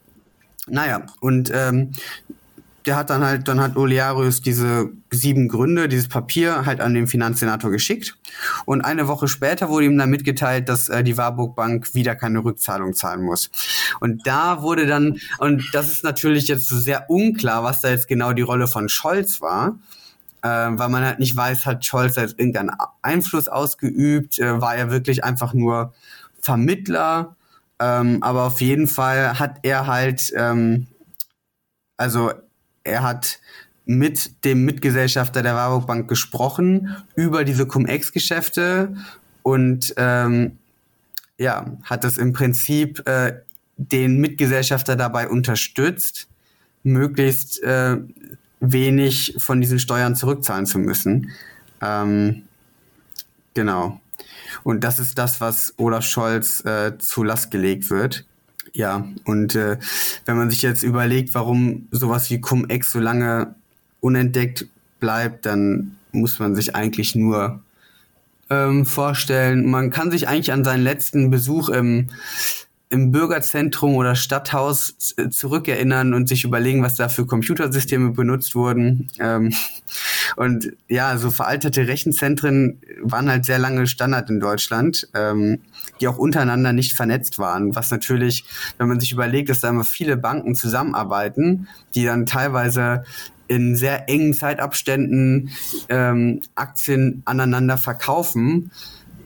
naja, 0.67 1.07
und 1.19 1.51
ähm, 1.53 1.91
der 2.85 2.95
hat 2.95 3.09
dann 3.09 3.23
halt, 3.23 3.47
dann 3.47 3.59
hat 3.59 3.75
Olearius 3.75 4.41
diese 4.41 4.89
sieben 5.11 5.47
Gründe, 5.47 5.87
dieses 5.87 6.07
Papier 6.07 6.65
halt 6.65 6.81
an 6.81 6.93
den 6.93 7.07
Finanzsenator 7.07 7.71
geschickt. 7.71 8.17
Und 8.65 8.81
eine 8.81 9.07
Woche 9.07 9.27
später 9.27 9.69
wurde 9.69 9.85
ihm 9.85 9.97
dann 9.97 10.09
mitgeteilt, 10.09 10.69
dass 10.69 10.89
äh, 10.89 11.03
die 11.03 11.17
Warburg 11.17 11.55
Bank 11.55 11.93
wieder 11.93 12.15
keine 12.15 12.43
Rückzahlung 12.43 12.93
zahlen 12.93 13.21
muss. 13.21 13.49
Und 13.99 14.25
da 14.25 14.61
wurde 14.61 14.87
dann, 14.87 15.19
und 15.37 15.63
das 15.73 15.91
ist 15.91 16.03
natürlich 16.03 16.47
jetzt 16.47 16.67
sehr 16.69 17.09
unklar, 17.09 17.63
was 17.63 17.81
da 17.81 17.89
jetzt 17.89 18.07
genau 18.07 18.33
die 18.33 18.41
Rolle 18.41 18.67
von 18.67 18.89
Scholz 18.89 19.41
war. 19.41 19.79
Äh, 20.43 20.47
weil 20.47 20.89
man 20.89 21.05
halt 21.05 21.19
nicht 21.19 21.35
weiß, 21.35 21.67
hat 21.67 21.85
Scholz 21.85 22.15
jetzt 22.15 22.39
irgendeinen 22.39 22.71
Einfluss 23.03 23.47
ausgeübt, 23.47 24.39
äh, 24.39 24.59
war 24.59 24.75
er 24.75 24.89
wirklich 24.89 25.23
einfach 25.23 25.53
nur 25.53 25.93
Vermittler, 26.39 27.35
ähm, 27.77 28.21
aber 28.21 28.43
auf 28.43 28.59
jeden 28.59 28.87
Fall 28.87 29.37
hat 29.39 29.59
er 29.61 29.85
halt, 29.85 30.33
ähm, 30.35 30.87
also 31.97 32.31
er 32.83 33.03
hat 33.03 33.39
mit 33.85 34.43
dem 34.45 34.63
Mitgesellschafter 34.65 35.41
der 35.41 35.55
Warburg 35.55 35.87
Bank 35.87 36.07
gesprochen 36.07 36.95
über 37.15 37.43
diese 37.43 37.65
Cum-Ex-Geschäfte 37.65 38.95
und 39.43 39.93
ähm, 39.97 40.57
ja, 41.37 41.65
hat 41.83 42.03
das 42.03 42.17
im 42.17 42.33
Prinzip 42.33 43.07
äh, 43.07 43.41
den 43.77 44.19
Mitgesellschafter 44.19 44.95
dabei 44.95 45.27
unterstützt, 45.27 46.27
möglichst 46.83 47.61
äh, 47.63 47.97
wenig 48.59 49.35
von 49.39 49.59
diesen 49.59 49.79
Steuern 49.79 50.15
zurückzahlen 50.15 50.67
zu 50.67 50.77
müssen. 50.77 51.31
Ähm, 51.81 52.43
genau. 53.53 53.99
Und 54.63 54.83
das 54.83 54.99
ist 54.99 55.17
das, 55.17 55.41
was 55.41 55.73
Olaf 55.77 56.05
Scholz 56.05 56.63
äh, 56.65 56.97
zu 56.99 57.23
Last 57.23 57.49
gelegt 57.49 57.89
wird. 57.89 58.25
Ja, 58.73 59.05
und 59.25 59.55
äh, 59.55 59.77
wenn 60.25 60.37
man 60.37 60.49
sich 60.49 60.61
jetzt 60.61 60.83
überlegt, 60.83 61.33
warum 61.33 61.87
sowas 61.91 62.29
wie 62.29 62.39
Cum-Ex 62.39 62.91
so 62.91 62.99
lange 62.99 63.55
unentdeckt 63.99 64.67
bleibt, 64.99 65.45
dann 65.45 65.97
muss 66.11 66.39
man 66.39 66.55
sich 66.55 66.75
eigentlich 66.75 67.15
nur 67.15 67.61
ähm, 68.49 68.85
vorstellen, 68.85 69.69
man 69.69 69.89
kann 69.89 70.11
sich 70.11 70.27
eigentlich 70.27 70.51
an 70.51 70.63
seinen 70.63 70.83
letzten 70.83 71.29
Besuch 71.31 71.69
im 71.69 72.07
im 72.91 73.11
Bürgerzentrum 73.13 73.95
oder 73.95 74.15
Stadthaus 74.15 74.95
zurückerinnern 75.29 76.13
und 76.13 76.27
sich 76.27 76.43
überlegen, 76.43 76.83
was 76.83 76.95
da 76.95 77.07
für 77.07 77.25
Computersysteme 77.25 78.11
benutzt 78.11 78.53
wurden. 78.53 79.07
Ähm, 79.17 79.53
und 80.35 80.73
ja, 80.87 81.17
so 81.17 81.31
veraltete 81.31 81.87
Rechenzentren 81.87 82.81
waren 83.01 83.29
halt 83.29 83.45
sehr 83.45 83.59
lange 83.59 83.87
Standard 83.87 84.29
in 84.29 84.39
Deutschland, 84.39 85.07
ähm, 85.13 85.59
die 85.99 86.07
auch 86.07 86.17
untereinander 86.17 86.73
nicht 86.73 86.93
vernetzt 86.93 87.39
waren. 87.39 87.75
Was 87.75 87.91
natürlich, 87.91 88.45
wenn 88.77 88.87
man 88.87 88.99
sich 88.99 89.11
überlegt, 89.11 89.49
dass 89.49 89.59
da 89.59 89.69
immer 89.69 89.83
viele 89.83 90.17
Banken 90.17 90.55
zusammenarbeiten, 90.55 91.67
die 91.95 92.05
dann 92.05 92.25
teilweise 92.25 93.03
in 93.47 93.75
sehr 93.75 94.07
engen 94.07 94.33
Zeitabständen 94.33 95.49
ähm, 95.89 96.41
Aktien 96.55 97.21
aneinander 97.25 97.77
verkaufen, 97.77 98.71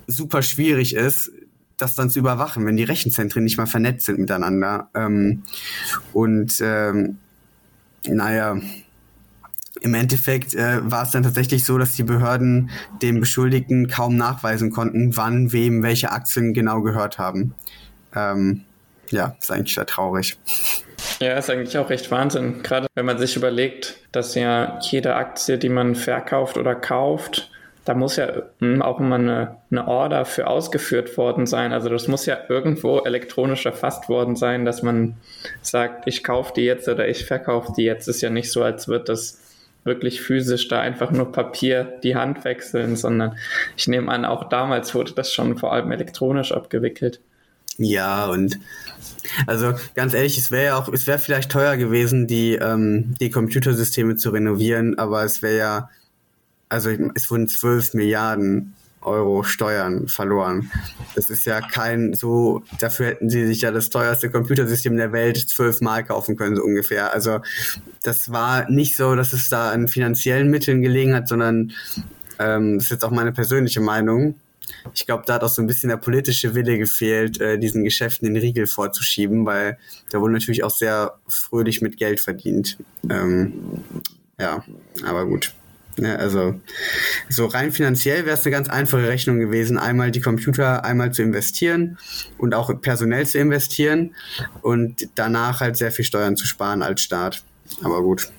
super 0.08 0.42
schwierig 0.42 0.96
ist, 0.96 1.32
das 1.78 1.96
dann 1.96 2.10
zu 2.10 2.20
überwachen, 2.20 2.66
wenn 2.66 2.78
die 2.78 2.84
Rechenzentren 2.84 3.44
nicht 3.44 3.58
mal 3.58 3.68
vernetzt 3.68 4.06
sind 4.06 4.20
miteinander. 4.20 4.90
Ähm, 4.96 5.44
und 6.14 6.58
ähm, 6.62 7.18
naja, 8.08 8.58
im 9.82 9.94
Endeffekt 9.94 10.54
äh, 10.54 10.80
war 10.90 11.04
es 11.04 11.12
dann 11.12 11.24
tatsächlich 11.24 11.66
so, 11.66 11.78
dass 11.78 11.94
die 11.94 12.04
Behörden 12.04 12.70
dem 13.02 13.20
Beschuldigten 13.20 13.88
kaum 13.88 14.16
nachweisen 14.16 14.72
konnten, 14.72 15.16
wann 15.18 15.52
wem 15.52 15.84
welche 15.84 16.12
Aktien 16.12 16.54
genau 16.54 16.82
gehört 16.82 17.18
haben. 17.18 17.54
Ähm, 18.16 18.64
ja, 19.10 19.36
ist 19.40 19.52
eigentlich 19.52 19.76
sehr 19.76 19.86
traurig. 19.86 20.38
Ja, 21.20 21.38
ist 21.38 21.50
eigentlich 21.50 21.78
auch 21.78 21.90
recht 21.90 22.10
Wahnsinn. 22.12 22.64
Gerade 22.64 22.88
wenn 22.96 23.06
man 23.06 23.18
sich 23.18 23.36
überlegt, 23.36 23.98
dass 24.12 24.36
ja 24.36 24.80
jede 24.82 25.16
Aktie, 25.16 25.58
die 25.58 25.70
man 25.70 25.96
verkauft 25.96 26.58
oder 26.58 26.76
kauft, 26.76 27.52
da 27.86 27.94
muss 27.94 28.16
ja 28.16 28.30
hm, 28.60 28.82
auch 28.82 29.00
immer 29.00 29.16
eine, 29.16 29.58
eine 29.70 29.88
Order 29.88 30.26
für 30.26 30.48
ausgeführt 30.48 31.18
worden 31.18 31.46
sein. 31.46 31.72
Also 31.72 31.90
das 31.90 32.08
muss 32.08 32.26
ja 32.26 32.38
irgendwo 32.50 33.00
elektronisch 33.00 33.66
erfasst 33.66 34.10
worden 34.10 34.36
sein, 34.36 34.66
dass 34.66 34.82
man 34.82 35.18
sagt, 35.62 36.08
ich 36.08 36.24
kaufe 36.24 36.52
die 36.56 36.64
jetzt 36.64 36.88
oder 36.88 37.08
ich 37.08 37.26
verkaufe 37.26 37.74
die 37.78 37.84
jetzt. 37.84 38.08
Ist 38.08 38.22
ja 38.22 38.32
nicht 38.32 38.52
so, 38.52 38.64
als 38.64 38.88
wird 38.88 39.08
das 39.08 39.40
wirklich 39.86 40.22
physisch 40.22 40.68
da 40.68 40.82
einfach 40.82 41.12
nur 41.12 41.32
Papier 41.32 42.00
die 42.04 42.16
Hand 42.16 42.44
wechseln, 42.44 42.96
sondern 42.96 43.38
ich 43.78 43.88
nehme 43.88 44.12
an, 44.12 44.26
auch 44.26 44.50
damals 44.50 44.94
wurde 44.94 45.14
das 45.14 45.32
schon 45.32 45.58
vor 45.58 45.72
allem 45.72 45.92
elektronisch 45.92 46.52
abgewickelt. 46.52 47.22
Ja, 47.78 48.26
und 48.28 48.58
also 49.48 49.74
ganz 49.96 50.14
ehrlich, 50.14 50.38
es 50.38 50.50
wäre 50.50 50.66
ja 50.66 50.78
auch, 50.78 50.90
es 50.90 51.08
wäre 51.08 51.20
vielleicht 51.20 51.52
teuer 51.52 51.78
gewesen, 51.78 52.26
die, 52.28 52.56
ähm, 52.56 53.16
die 53.20 53.30
Computersysteme 53.30 54.16
zu 54.16 54.32
renovieren, 54.32 54.98
aber 54.98 55.24
es 55.24 55.42
wäre 55.42 55.58
ja, 55.58 55.90
also 56.70 56.90
es 57.14 57.30
wurden 57.30 57.48
12 57.48 57.94
Milliarden 57.94 58.74
Euro 59.06 59.44
Steuern 59.44 60.08
verloren. 60.08 60.72
Das 61.16 61.30
ist 61.30 61.46
ja 61.46 61.62
kein 61.62 62.14
so, 62.14 62.64
dafür 62.80 63.08
hätten 63.08 63.30
sie 63.30 63.46
sich 63.46 63.62
ja 63.62 63.72
das 63.72 63.90
teuerste 63.90 64.30
Computersystem 64.30 64.98
der 64.98 65.12
Welt 65.12 65.38
zwölfmal 65.38 66.04
kaufen 66.04 66.36
können, 66.36 66.56
so 66.56 66.64
ungefähr. 66.64 67.14
Also 67.14 67.40
das 68.04 68.32
war 68.32 68.70
nicht 68.70 68.98
so, 68.98 69.16
dass 69.16 69.34
es 69.34 69.50
da 69.50 69.72
an 69.72 69.88
finanziellen 69.88 70.50
Mitteln 70.50 70.82
gelegen 70.82 71.16
hat, 71.16 71.28
sondern 71.28 71.72
ähm, 72.40 72.78
das 72.78 72.86
ist 72.86 72.92
jetzt 72.92 73.06
auch 73.06 73.12
meine 73.12 73.32
persönliche 73.32 73.82
Meinung. 73.82 74.36
Ich 74.94 75.06
glaube, 75.06 75.24
da 75.26 75.36
hat 75.36 75.44
auch 75.44 75.50
so 75.50 75.62
ein 75.62 75.68
bisschen 75.68 75.90
der 75.90 75.98
politische 75.98 76.56
Wille 76.56 76.78
gefehlt, 76.78 77.40
äh, 77.40 77.58
diesen 77.58 77.84
Geschäften 77.84 78.26
den 78.26 78.38
Riegel 78.38 78.68
vorzuschieben, 78.68 79.46
weil 79.46 79.78
da 80.10 80.22
wurde 80.22 80.34
natürlich 80.34 80.64
auch 80.64 80.72
sehr 80.72 81.18
fröhlich 81.28 81.82
mit 81.82 81.98
Geld 81.98 82.20
verdient. 82.20 82.78
Ähm, 83.10 83.84
ja, 84.40 84.64
aber 85.06 85.26
gut. 85.26 85.55
Ja, 85.98 86.16
also 86.16 86.56
so 87.30 87.46
rein 87.46 87.72
finanziell 87.72 88.26
wäre 88.26 88.36
es 88.36 88.46
eine 88.46 88.52
ganz 88.52 88.70
einfache 88.70 89.08
Rechnung 89.08 89.40
gewesen, 89.40 89.78
einmal 89.78 90.12
die 90.12 90.22
Computer 90.22 90.84
einmal 90.84 91.12
zu 91.12 91.22
investieren 91.22 91.98
und 92.38 92.54
auch 92.54 92.70
personell 92.82 93.26
zu 93.26 93.38
investieren 93.38 94.14
und 94.62 95.08
danach 95.16 95.62
halt 95.62 95.78
sehr 95.78 95.92
viel 95.92 96.06
Steuern 96.06 96.36
zu 96.36 96.46
sparen 96.46 96.82
als 96.82 97.02
Staat. 97.02 97.44
Aber 97.84 98.02
gut. 98.02 98.30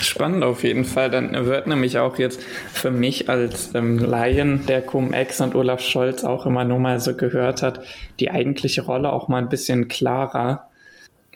Spannend 0.00 0.42
auf 0.42 0.64
jeden 0.64 0.84
Fall. 0.84 1.10
Dann 1.10 1.46
wird 1.46 1.66
nämlich 1.66 1.98
auch 1.98 2.18
jetzt 2.18 2.40
für 2.72 2.90
mich 2.90 3.28
als 3.28 3.74
ähm, 3.74 3.98
Laien, 3.98 4.66
der 4.66 4.82
Cum-Ex 4.82 5.40
und 5.40 5.54
Olaf 5.54 5.80
Scholz 5.80 6.24
auch 6.24 6.46
immer 6.46 6.64
nur 6.64 6.78
mal 6.78 7.00
so 7.00 7.14
gehört 7.14 7.62
hat, 7.62 7.84
die 8.18 8.30
eigentliche 8.30 8.82
Rolle 8.82 9.12
auch 9.12 9.28
mal 9.28 9.38
ein 9.38 9.48
bisschen 9.48 9.88
klarer. 9.88 10.68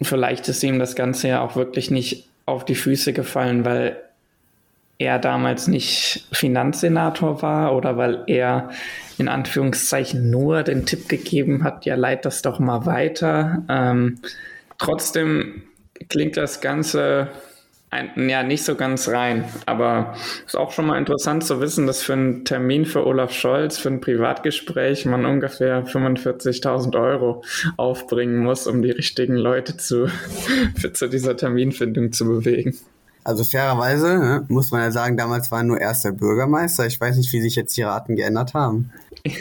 Vielleicht 0.02 0.48
ist 0.48 0.62
ihm 0.62 0.78
das 0.78 0.96
Ganze 0.96 1.28
ja 1.28 1.40
auch 1.40 1.56
wirklich 1.56 1.90
nicht 1.90 2.28
auf 2.44 2.64
die 2.64 2.74
Füße 2.74 3.12
gefallen, 3.12 3.64
weil 3.64 3.96
er 4.98 5.18
damals 5.18 5.68
nicht 5.68 6.26
Finanzsenator 6.32 7.42
war 7.42 7.74
oder 7.74 7.96
weil 7.96 8.24
er 8.26 8.70
in 9.18 9.28
Anführungszeichen 9.28 10.30
nur 10.30 10.62
den 10.62 10.86
Tipp 10.86 11.08
gegeben 11.08 11.64
hat, 11.64 11.86
ja, 11.86 11.94
leit 11.94 12.24
das 12.24 12.42
doch 12.42 12.58
mal 12.58 12.86
weiter. 12.86 13.62
Ähm, 13.68 14.18
trotzdem 14.78 15.62
klingt 16.08 16.36
das 16.36 16.60
Ganze 16.60 17.28
ein, 17.90 18.28
ja 18.28 18.42
nicht 18.42 18.64
so 18.64 18.74
ganz 18.74 19.08
rein, 19.08 19.44
aber 19.64 20.14
ist 20.44 20.56
auch 20.56 20.72
schon 20.72 20.86
mal 20.86 20.98
interessant 20.98 21.44
zu 21.44 21.60
wissen, 21.60 21.86
dass 21.86 22.02
für 22.02 22.14
einen 22.14 22.44
Termin 22.44 22.84
für 22.84 23.06
Olaf 23.06 23.32
Scholz, 23.32 23.78
für 23.78 23.88
ein 23.88 24.00
Privatgespräch, 24.00 25.06
man 25.06 25.24
ungefähr 25.24 25.86
45.000 25.86 27.00
Euro 27.00 27.42
aufbringen 27.76 28.38
muss, 28.38 28.66
um 28.66 28.82
die 28.82 28.90
richtigen 28.90 29.36
Leute 29.36 29.76
zu, 29.76 30.08
zu 30.92 31.08
dieser 31.08 31.36
Terminfindung 31.36 32.12
zu 32.12 32.26
bewegen. 32.26 32.76
Also 33.26 33.42
fairerweise 33.42 34.18
ne, 34.18 34.46
muss 34.46 34.70
man 34.70 34.82
ja 34.82 34.92
sagen, 34.92 35.16
damals 35.16 35.50
war 35.50 35.64
nur 35.64 35.80
erster 35.80 36.12
Bürgermeister. 36.12 36.86
Ich 36.86 37.00
weiß 37.00 37.16
nicht, 37.16 37.32
wie 37.32 37.40
sich 37.40 37.56
jetzt 37.56 37.76
die 37.76 37.82
Raten 37.82 38.14
geändert 38.14 38.54
haben. 38.54 38.92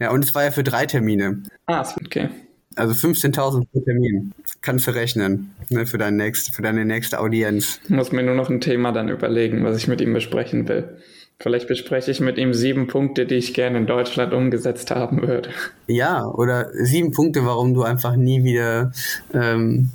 ja, 0.00 0.10
und 0.10 0.24
es 0.24 0.34
war 0.34 0.44
ja 0.44 0.50
für 0.50 0.64
drei 0.64 0.86
Termine. 0.86 1.42
Ah, 1.66 1.86
okay. 2.02 2.30
Also 2.74 2.94
15.000 2.94 3.66
pro 3.70 3.80
Termin. 3.80 4.32
Kannst 4.62 4.86
du 4.86 4.92
rechnen 4.92 5.54
ne, 5.68 5.84
für, 5.84 5.98
dein 5.98 6.16
nächst, 6.16 6.56
für 6.56 6.62
deine 6.62 6.86
nächste 6.86 7.20
Audienz. 7.20 7.80
Ich 7.84 7.90
muss 7.90 8.12
mir 8.12 8.22
nur 8.22 8.34
noch 8.34 8.48
ein 8.48 8.62
Thema 8.62 8.90
dann 8.92 9.10
überlegen, 9.10 9.62
was 9.62 9.76
ich 9.76 9.86
mit 9.86 10.00
ihm 10.00 10.14
besprechen 10.14 10.66
will. 10.66 10.96
Vielleicht 11.38 11.68
bespreche 11.68 12.10
ich 12.10 12.20
mit 12.20 12.38
ihm 12.38 12.54
sieben 12.54 12.86
Punkte, 12.86 13.26
die 13.26 13.34
ich 13.34 13.52
gerne 13.52 13.76
in 13.76 13.86
Deutschland 13.86 14.32
umgesetzt 14.32 14.90
haben 14.90 15.20
würde. 15.20 15.50
Ja, 15.86 16.24
oder 16.24 16.70
sieben 16.72 17.10
Punkte, 17.10 17.44
warum 17.44 17.74
du 17.74 17.82
einfach 17.82 18.16
nie 18.16 18.42
wieder 18.42 18.92
ähm, 19.34 19.90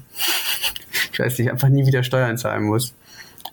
ich 1.20 1.26
weiß 1.26 1.40
nicht, 1.40 1.52
einfach 1.52 1.70
nie 1.70 1.86
wieder 1.86 2.04
Steuern 2.04 2.38
zahlen 2.38 2.64
musst. 2.64 2.94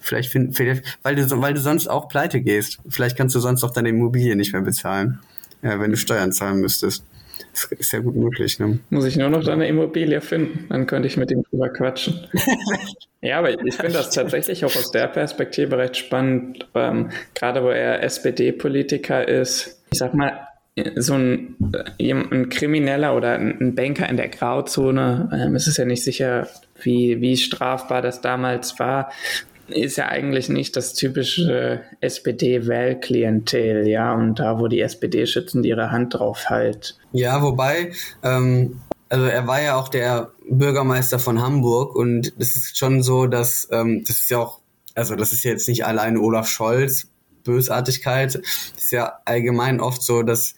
Vielleicht, 0.00 0.30
find, 0.30 0.56
vielleicht 0.56 0.98
weil, 1.02 1.16
du, 1.16 1.28
weil 1.40 1.54
du 1.54 1.60
sonst 1.60 1.88
auch 1.88 2.08
pleite 2.08 2.40
gehst. 2.40 2.78
Vielleicht 2.88 3.16
kannst 3.16 3.34
du 3.34 3.40
sonst 3.40 3.64
auch 3.64 3.72
deine 3.72 3.88
Immobilie 3.88 4.36
nicht 4.36 4.52
mehr 4.52 4.62
bezahlen, 4.62 5.18
ja, 5.62 5.80
wenn 5.80 5.90
du 5.90 5.96
Steuern 5.96 6.32
zahlen 6.32 6.60
müsstest. 6.60 7.04
Das 7.52 7.64
ist 7.72 7.92
ja 7.92 8.00
gut 8.00 8.14
möglich. 8.14 8.58
Ne? 8.58 8.78
Muss 8.90 9.04
ich 9.04 9.16
nur 9.16 9.30
noch 9.30 9.42
deine 9.42 9.66
Immobilie 9.66 10.20
finden, 10.20 10.66
dann 10.68 10.86
könnte 10.86 11.08
ich 11.08 11.16
mit 11.16 11.30
ihm 11.30 11.42
drüber 11.50 11.70
quatschen. 11.70 12.26
ja, 13.20 13.38
aber 13.38 13.50
ich 13.50 13.74
finde 13.74 13.92
das 13.92 14.10
tatsächlich 14.10 14.64
auch 14.64 14.74
aus 14.76 14.90
der 14.90 15.08
Perspektive 15.08 15.78
recht 15.78 15.96
spannend, 15.96 16.66
ähm, 16.74 17.10
gerade 17.34 17.62
wo 17.62 17.68
er 17.68 18.02
SPD-Politiker 18.02 19.26
ist. 19.26 19.82
Ich 19.90 19.98
sag 19.98 20.14
mal, 20.14 20.45
so 20.96 21.14
ein, 21.14 21.56
äh, 21.98 22.12
ein 22.12 22.48
Krimineller 22.50 23.16
oder 23.16 23.38
ein 23.38 23.74
Banker 23.74 24.08
in 24.08 24.16
der 24.16 24.28
Grauzone, 24.28 25.30
ähm, 25.32 25.54
es 25.54 25.66
ist 25.66 25.78
ja 25.78 25.84
nicht 25.84 26.04
sicher, 26.04 26.48
wie, 26.82 27.20
wie 27.20 27.36
strafbar 27.36 28.02
das 28.02 28.20
damals 28.20 28.78
war, 28.78 29.10
ist 29.68 29.96
ja 29.96 30.08
eigentlich 30.08 30.48
nicht 30.48 30.76
das 30.76 30.94
typische 30.94 31.80
SPD-Wählklientel, 32.00 33.88
ja, 33.88 34.14
und 34.14 34.38
da, 34.38 34.60
wo 34.60 34.68
die 34.68 34.80
SPD-Schützen 34.80 35.64
ihre 35.64 35.90
Hand 35.90 36.14
drauf 36.14 36.44
halt. 36.50 36.98
Ja, 37.12 37.42
wobei, 37.42 37.92
ähm, 38.22 38.80
also 39.08 39.24
er 39.26 39.46
war 39.46 39.62
ja 39.62 39.76
auch 39.76 39.88
der 39.88 40.30
Bürgermeister 40.48 41.18
von 41.18 41.40
Hamburg 41.40 41.96
und 41.96 42.32
es 42.38 42.56
ist 42.56 42.78
schon 42.78 43.02
so, 43.02 43.26
dass 43.26 43.68
ähm, 43.72 44.04
das 44.06 44.16
ist 44.16 44.30
ja 44.30 44.38
auch, 44.38 44.60
also 44.94 45.16
das 45.16 45.32
ist 45.32 45.44
jetzt 45.44 45.68
nicht 45.68 45.84
allein 45.86 46.16
Olaf 46.16 46.48
Scholz, 46.48 47.08
Bösartigkeit, 47.46 48.34
ist 48.76 48.92
ja 48.92 49.14
allgemein 49.24 49.80
oft 49.80 50.02
so, 50.02 50.22
dass 50.22 50.54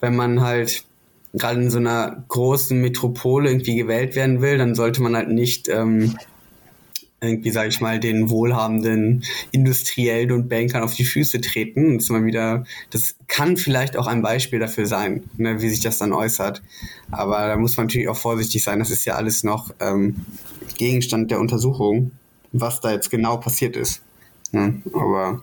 wenn 0.00 0.14
man 0.14 0.42
halt 0.42 0.84
gerade 1.32 1.60
in 1.60 1.70
so 1.70 1.78
einer 1.78 2.24
großen 2.28 2.80
Metropole 2.80 3.50
irgendwie 3.50 3.76
gewählt 3.76 4.16
werden 4.16 4.40
will, 4.40 4.58
dann 4.58 4.74
sollte 4.74 5.02
man 5.02 5.16
halt 5.16 5.28
nicht 5.28 5.68
ähm, 5.68 6.14
irgendwie, 7.20 7.50
sage 7.50 7.68
ich 7.68 7.80
mal, 7.80 7.98
den 7.98 8.30
wohlhabenden 8.30 9.24
Industriellen 9.50 10.30
und 10.30 10.48
Bankern 10.48 10.82
auf 10.82 10.94
die 10.94 11.04
Füße 11.04 11.40
treten. 11.40 11.98
Das, 11.98 12.08
mal 12.10 12.24
wieder, 12.24 12.64
das 12.90 13.16
kann 13.26 13.56
vielleicht 13.56 13.96
auch 13.96 14.06
ein 14.06 14.22
Beispiel 14.22 14.58
dafür 14.58 14.86
sein, 14.86 15.24
ne, 15.36 15.60
wie 15.60 15.68
sich 15.68 15.80
das 15.80 15.98
dann 15.98 16.12
äußert. 16.12 16.62
Aber 17.10 17.48
da 17.48 17.56
muss 17.56 17.76
man 17.76 17.86
natürlich 17.86 18.08
auch 18.08 18.16
vorsichtig 18.16 18.62
sein. 18.62 18.78
Das 18.78 18.90
ist 18.90 19.04
ja 19.04 19.16
alles 19.16 19.42
noch 19.42 19.74
ähm, 19.80 20.26
Gegenstand 20.76 21.30
der 21.30 21.40
Untersuchung, 21.40 22.12
was 22.52 22.80
da 22.80 22.92
jetzt 22.92 23.10
genau 23.10 23.36
passiert 23.36 23.76
ist. 23.76 24.00
Ne? 24.52 24.80
Aber 24.92 25.42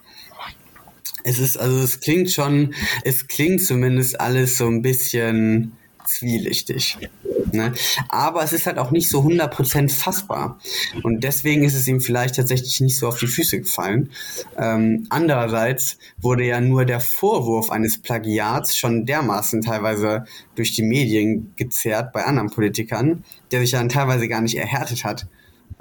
es 1.25 1.39
ist, 1.39 1.57
also 1.57 1.79
es 1.79 1.99
klingt 1.99 2.31
schon, 2.31 2.73
es 3.03 3.27
klingt 3.27 3.61
zumindest 3.61 4.19
alles 4.19 4.57
so 4.57 4.67
ein 4.67 4.83
bisschen 4.83 5.73
zwielichtig. 6.05 6.97
Ne? 7.51 7.73
Aber 8.09 8.43
es 8.43 8.53
ist 8.53 8.67
halt 8.67 8.77
auch 8.77 8.91
nicht 8.91 9.09
so 9.09 9.21
100% 9.21 9.89
fassbar. 9.89 10.59
Und 11.01 11.23
deswegen 11.23 11.63
ist 11.63 11.73
es 11.73 11.88
ihm 11.88 11.99
vielleicht 11.99 12.35
tatsächlich 12.35 12.79
nicht 12.79 12.99
so 12.99 13.07
auf 13.07 13.17
die 13.17 13.25
Füße 13.25 13.59
gefallen. 13.59 14.11
Ähm, 14.55 15.07
andererseits 15.09 15.97
wurde 16.21 16.45
ja 16.45 16.61
nur 16.61 16.85
der 16.85 16.99
Vorwurf 16.99 17.71
eines 17.71 17.99
Plagiats 17.99 18.77
schon 18.77 19.07
dermaßen 19.07 19.61
teilweise 19.61 20.25
durch 20.53 20.73
die 20.73 20.83
Medien 20.83 21.53
gezerrt 21.55 22.13
bei 22.13 22.23
anderen 22.23 22.51
Politikern, 22.51 23.23
der 23.51 23.61
sich 23.61 23.71
dann 23.71 23.89
teilweise 23.89 24.27
gar 24.27 24.41
nicht 24.41 24.57
erhärtet 24.57 25.03
hat. 25.03 25.27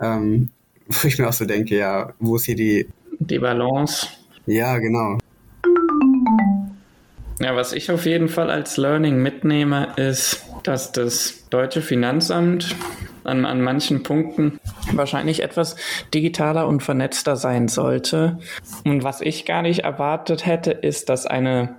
Ähm, 0.01 0.49
wo 0.87 1.07
ich 1.07 1.19
mir 1.19 1.29
auch 1.29 1.35
so 1.35 1.45
denke, 1.45 1.77
ja, 1.77 2.15
wo 2.19 2.37
ist 2.37 2.47
hier 2.47 2.57
die... 2.57 2.89
Die 3.19 3.39
Balance. 3.39 4.07
Ja, 4.47 4.79
genau. 4.79 5.19
Ja, 7.41 7.57
was 7.57 7.73
ich 7.73 7.91
auf 7.91 8.07
jeden 8.07 8.29
Fall 8.29 8.51
als 8.51 8.77
Learning 8.77 9.17
mitnehme, 9.21 9.89
ist, 9.97 10.45
dass 10.63 10.93
das 10.93 11.49
deutsche 11.51 11.83
Finanzamt 11.83 12.77
an, 13.25 13.45
an 13.45 13.61
manchen 13.61 14.03
Punkten 14.03 14.61
wahrscheinlich 14.93 15.43
etwas 15.43 15.77
digitaler 16.13 16.69
und 16.69 16.83
vernetzter 16.83 17.37
sein 17.37 17.69
sollte. 17.69 18.39
Und 18.85 19.03
was 19.03 19.21
ich 19.21 19.45
gar 19.47 19.63
nicht 19.63 19.81
erwartet 19.81 20.47
hätte, 20.47 20.71
ist, 20.71 21.09
dass 21.09 21.27
eine, 21.27 21.77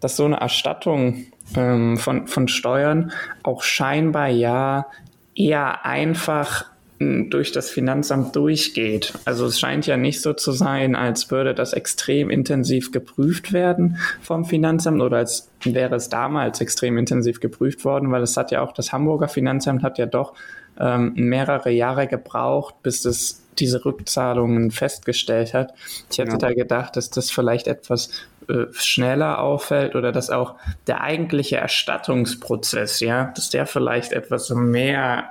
dass 0.00 0.16
so 0.16 0.24
eine 0.24 0.40
Erstattung 0.40 1.26
ähm, 1.54 1.98
von, 1.98 2.26
von 2.26 2.48
Steuern 2.48 3.12
auch 3.42 3.62
scheinbar 3.62 4.28
ja 4.28 4.86
eher 5.34 5.84
einfach 5.84 6.64
durch 6.98 7.52
das 7.52 7.70
Finanzamt 7.70 8.34
durchgeht. 8.36 9.12
Also 9.24 9.46
es 9.46 9.60
scheint 9.60 9.86
ja 9.86 9.96
nicht 9.96 10.22
so 10.22 10.32
zu 10.32 10.52
sein, 10.52 10.96
als 10.96 11.30
würde 11.30 11.54
das 11.54 11.72
extrem 11.72 12.30
intensiv 12.30 12.90
geprüft 12.90 13.52
werden 13.52 13.98
vom 14.22 14.44
Finanzamt 14.44 15.02
oder 15.02 15.18
als 15.18 15.50
wäre 15.62 15.96
es 15.96 16.08
damals 16.08 16.60
extrem 16.60 16.96
intensiv 16.96 17.40
geprüft 17.40 17.84
worden, 17.84 18.10
weil 18.12 18.22
es 18.22 18.36
hat 18.36 18.50
ja 18.50 18.62
auch 18.62 18.72
das 18.72 18.92
Hamburger 18.92 19.28
Finanzamt 19.28 19.82
hat 19.82 19.98
ja 19.98 20.06
doch 20.06 20.34
ähm, 20.78 21.12
mehrere 21.16 21.70
Jahre 21.70 22.06
gebraucht, 22.06 22.82
bis 22.82 23.04
es 23.04 23.42
diese 23.58 23.84
Rückzahlungen 23.84 24.70
festgestellt 24.70 25.54
hat. 25.54 25.74
Ich 26.10 26.18
hätte 26.18 26.32
ja. 26.32 26.38
da 26.38 26.52
gedacht, 26.52 26.96
dass 26.96 27.10
das 27.10 27.30
vielleicht 27.30 27.66
etwas 27.66 28.10
äh, 28.48 28.66
schneller 28.72 29.40
auffällt 29.40 29.94
oder 29.94 30.12
dass 30.12 30.30
auch 30.30 30.56
der 30.86 31.00
eigentliche 31.00 31.56
Erstattungsprozess, 31.56 33.00
ja, 33.00 33.32
dass 33.34 33.50
der 33.50 33.66
vielleicht 33.66 34.12
etwas 34.12 34.50
mehr 34.50 35.30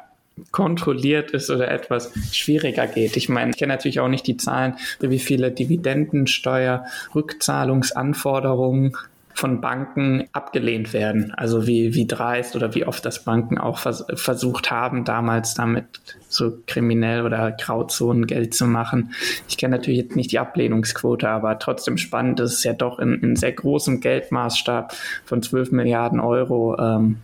kontrolliert 0.52 1.32
ist 1.32 1.50
oder 1.50 1.70
etwas 1.70 2.12
schwieriger 2.32 2.88
geht. 2.88 3.16
Ich 3.18 3.30
meine, 3.30 3.52
ich 3.52 3.58
kenne 3.58 3.74
natürlich 3.74 4.00
auch 4.00 4.08
nicht 4.08 4.28
die 4.28 4.38
Zahlen, 4.38 4.76
wie 5.00 5.20
viele 5.20 5.52
Dividendensteuer, 5.52 6.86
Rückzahlungsanforderungen 7.14 8.96
von 9.36 9.60
Banken 9.60 10.30
abgelehnt 10.32 10.94
werden. 10.94 11.34
Also 11.36 11.68
wie, 11.68 11.94
wie 11.94 12.08
dreist 12.08 12.56
oder 12.56 12.74
wie 12.74 12.86
oft 12.86 13.06
das 13.06 13.26
Banken 13.26 13.58
auch 13.58 13.80
vers 13.80 14.06
versucht 14.16 14.72
haben, 14.72 15.04
damals 15.04 15.54
damit 15.54 15.86
so 16.30 16.54
kriminell 16.68 17.26
oder 17.26 17.52
Grauzonen 17.52 18.28
Geld 18.28 18.54
zu 18.54 18.66
machen. 18.66 19.14
Ich 19.50 19.58
kenne 19.58 19.76
natürlich 19.76 20.00
jetzt 20.00 20.16
nicht 20.16 20.32
die 20.32 20.40
Ablehnungsquote, 20.40 21.28
aber 21.28 21.60
trotzdem 21.60 21.98
spannend 21.98 22.40
ist 22.40 22.54
es 22.54 22.64
ja 22.64 22.72
doch 22.72 22.98
in, 22.98 23.16
in 23.22 23.36
sehr 23.36 23.52
großem 23.52 24.00
Geldmaßstab 24.00 24.94
von 25.26 25.44
12 25.44 25.72
Milliarden 25.72 26.22
Euro 26.22 26.78
ähm, 26.80 27.18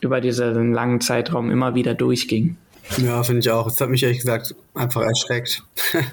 über 0.00 0.20
diesen 0.20 0.72
langen 0.72 1.00
Zeitraum 1.00 1.50
immer 1.50 1.74
wieder 1.74 1.94
durchging. 1.94 2.56
Ja, 2.98 3.22
finde 3.22 3.40
ich 3.40 3.50
auch. 3.50 3.64
Das 3.64 3.80
hat 3.80 3.88
mich 3.88 4.02
ehrlich 4.02 4.18
gesagt 4.18 4.54
einfach 4.74 5.02
erschreckt. 5.02 5.62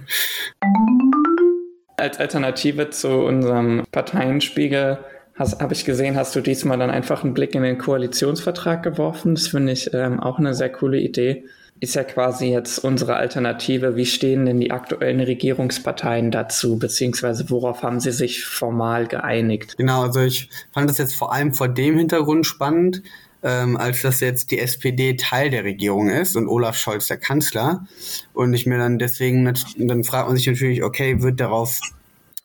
Als 1.97 2.19
Alternative 2.19 2.91
zu 2.91 3.09
unserem 3.09 3.83
Parteienspiegel 3.91 4.99
habe 5.39 5.73
ich 5.73 5.85
gesehen, 5.85 6.15
hast 6.15 6.35
du 6.35 6.41
diesmal 6.41 6.77
dann 6.77 6.89
einfach 6.89 7.23
einen 7.23 7.33
Blick 7.33 7.55
in 7.55 7.63
den 7.63 7.77
Koalitionsvertrag 7.77 8.83
geworfen. 8.83 9.35
Das 9.35 9.47
finde 9.47 9.73
ich 9.73 9.93
ähm, 9.93 10.19
auch 10.19 10.39
eine 10.39 10.53
sehr 10.53 10.71
coole 10.71 10.99
Idee. 10.99 11.45
Ist 11.79 11.93
ja 11.93 12.03
quasi 12.03 12.47
jetzt 12.47 12.79
unsere 12.79 13.17
Alternative. 13.17 13.95
Wie 13.95 14.07
stehen 14.07 14.47
denn 14.47 14.59
die 14.59 14.71
aktuellen 14.71 15.19
Regierungsparteien 15.19 16.31
dazu, 16.31 16.79
beziehungsweise 16.79 17.51
worauf 17.51 17.83
haben 17.83 17.99
sie 17.99 18.11
sich 18.11 18.45
formal 18.45 19.05
geeinigt? 19.07 19.77
Genau, 19.77 20.01
also 20.01 20.21
ich 20.21 20.49
fand 20.73 20.89
das 20.89 20.97
jetzt 20.97 21.15
vor 21.15 21.31
allem 21.33 21.53
vor 21.53 21.67
dem 21.67 21.97
Hintergrund 21.97 22.47
spannend, 22.47 23.03
ähm, 23.43 23.77
als 23.77 24.01
dass 24.01 24.19
jetzt 24.19 24.51
die 24.51 24.59
SPD 24.59 25.15
Teil 25.15 25.49
der 25.49 25.63
Regierung 25.63 26.09
ist 26.09 26.35
und 26.35 26.47
Olaf 26.47 26.77
Scholz 26.77 27.07
der 27.07 27.17
Kanzler. 27.17 27.87
Und 28.33 28.53
ich 28.53 28.65
mir 28.65 28.77
dann 28.77 28.99
deswegen, 28.99 29.45
dann 29.77 30.03
fragt 30.03 30.27
man 30.27 30.37
sich 30.37 30.47
natürlich, 30.47 30.83
okay, 30.83 31.21
wird 31.21 31.39
darauf 31.39 31.79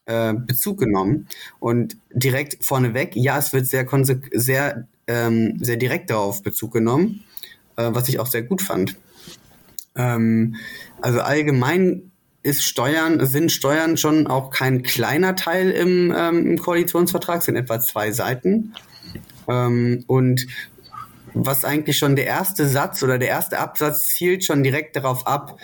äh, 0.07 0.35
Bezug 0.35 0.79
genommen 0.79 1.29
und 1.61 1.97
direkt 2.13 2.65
vorneweg, 2.65 3.15
ja, 3.15 3.39
es 3.39 3.53
wird 3.53 3.67
sehr, 3.67 3.87
sehr, 4.33 4.89
ähm, 5.07 5.59
sehr 5.61 5.77
direkt 5.77 6.11
darauf 6.11 6.43
Bezug 6.43 6.73
genommen, 6.73 7.25
äh, 7.77 7.89
was 7.93 8.09
ich 8.09 8.19
auch 8.19 8.27
sehr 8.27 8.43
gut 8.43 8.63
fand. 8.63 8.97
Ähm, 9.95 10.57
also 11.01 11.21
allgemein 11.21 12.11
ist 12.43 12.65
Steuern, 12.65 13.25
sind 13.25 13.53
Steuern 13.53 13.97
schon 13.97 14.27
auch 14.27 14.51
kein 14.51 14.83
kleiner 14.83 15.37
Teil 15.37 15.71
im, 15.71 16.13
ähm, 16.17 16.47
im 16.51 16.59
Koalitionsvertrag, 16.59 17.43
sind 17.43 17.57
etwa 17.57 17.81
zwei 17.81 18.11
Seiten. 18.11 18.75
Ähm, 19.49 20.05
und 20.07 20.47
was 21.35 21.65
eigentlich 21.65 21.99
schon 21.99 22.17
der 22.17 22.27
erste 22.27 22.67
Satz 22.67 23.03
oder 23.03 23.19
der 23.19 23.29
erste 23.29 23.59
Absatz 23.59 24.09
zielt 24.09 24.45
schon 24.45 24.63
direkt 24.63 24.97
darauf 24.97 25.27
ab, 25.27 25.59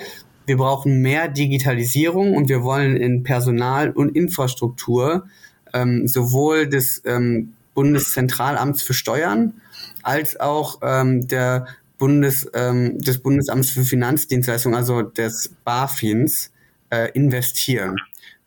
wir 0.47 0.57
brauchen 0.57 1.03
mehr 1.03 1.29
Digitalisierung 1.29 2.35
und 2.35 2.49
wir 2.49 2.63
wollen 2.63 2.97
in 2.97 3.23
Personal 3.23 3.91
und 3.91 4.17
Infrastruktur 4.17 5.27
ähm, 5.75 6.09
sowohl 6.09 6.67
des 6.69 7.03
ähm, 7.05 7.53
Bundeszentralamts 7.75 8.83
für 8.83 8.95
Steuern 8.95 9.61
als 10.03 10.41
auch 10.41 10.79
ähm, 10.83 11.29
der 11.29 11.67
Bundes, 11.99 12.49
ähm, 12.55 12.99
des 12.99 13.19
Bundesamts 13.23 13.71
für 13.71 13.85
Finanzdienstleistungen, 13.85 14.77
also 14.77 15.03
des 15.03 15.53
BaFins, 15.65 16.51
äh, 16.91 17.11
investieren. 17.13 17.97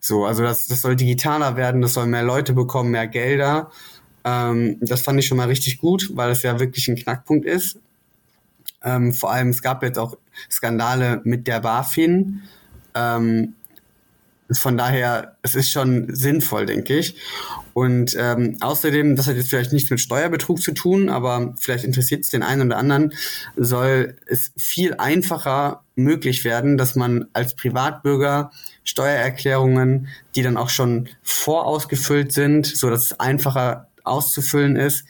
So, 0.00 0.24
also 0.24 0.42
das, 0.42 0.66
das 0.66 0.82
soll 0.82 0.96
digitaler 0.96 1.56
werden, 1.56 1.80
das 1.80 1.94
soll 1.94 2.06
mehr 2.06 2.24
Leute 2.24 2.54
bekommen, 2.54 2.90
mehr 2.90 3.06
Gelder. 3.06 3.70
Ähm, 4.24 4.78
das 4.80 5.02
fand 5.02 5.18
ich 5.18 5.26
schon 5.26 5.38
mal 5.38 5.48
richtig 5.48 5.78
gut, 5.78 6.10
weil 6.14 6.30
es 6.30 6.42
ja 6.42 6.60
wirklich 6.60 6.88
ein 6.88 6.96
Knackpunkt 6.96 7.46
ist. 7.46 7.78
Ähm, 8.84 9.12
vor 9.12 9.32
allem, 9.32 9.48
es 9.50 9.62
gab 9.62 9.82
jetzt 9.82 9.98
auch 9.98 10.16
Skandale 10.50 11.20
mit 11.24 11.46
der 11.46 11.60
BaFin. 11.60 12.42
Ähm, 12.94 13.54
von 14.52 14.76
daher, 14.76 15.36
es 15.42 15.54
ist 15.54 15.70
schon 15.70 16.14
sinnvoll, 16.14 16.66
denke 16.66 16.98
ich. 16.98 17.16
Und 17.74 18.14
ähm, 18.18 18.58
außerdem, 18.60 19.16
das 19.16 19.26
hat 19.26 19.36
jetzt 19.36 19.48
vielleicht 19.48 19.72
nichts 19.72 19.90
mit 19.90 20.00
Steuerbetrug 20.00 20.60
zu 20.60 20.72
tun, 20.72 21.08
aber 21.08 21.54
vielleicht 21.58 21.84
interessiert 21.84 22.24
es 22.24 22.30
den 22.30 22.42
einen 22.42 22.66
oder 22.68 22.76
anderen, 22.76 23.14
soll 23.56 24.16
es 24.26 24.52
viel 24.58 24.94
einfacher 24.94 25.82
möglich 25.94 26.44
werden, 26.44 26.76
dass 26.76 26.96
man 26.96 27.28
als 27.32 27.54
Privatbürger 27.54 28.50
Steuererklärungen, 28.84 30.08
die 30.34 30.42
dann 30.42 30.56
auch 30.56 30.68
schon 30.68 31.08
vorausgefüllt 31.22 32.32
sind, 32.32 32.66
so 32.66 32.90
dass 32.90 33.06
es 33.06 33.20
einfacher 33.20 33.88
auszufüllen 34.04 34.76
ist, 34.76 35.04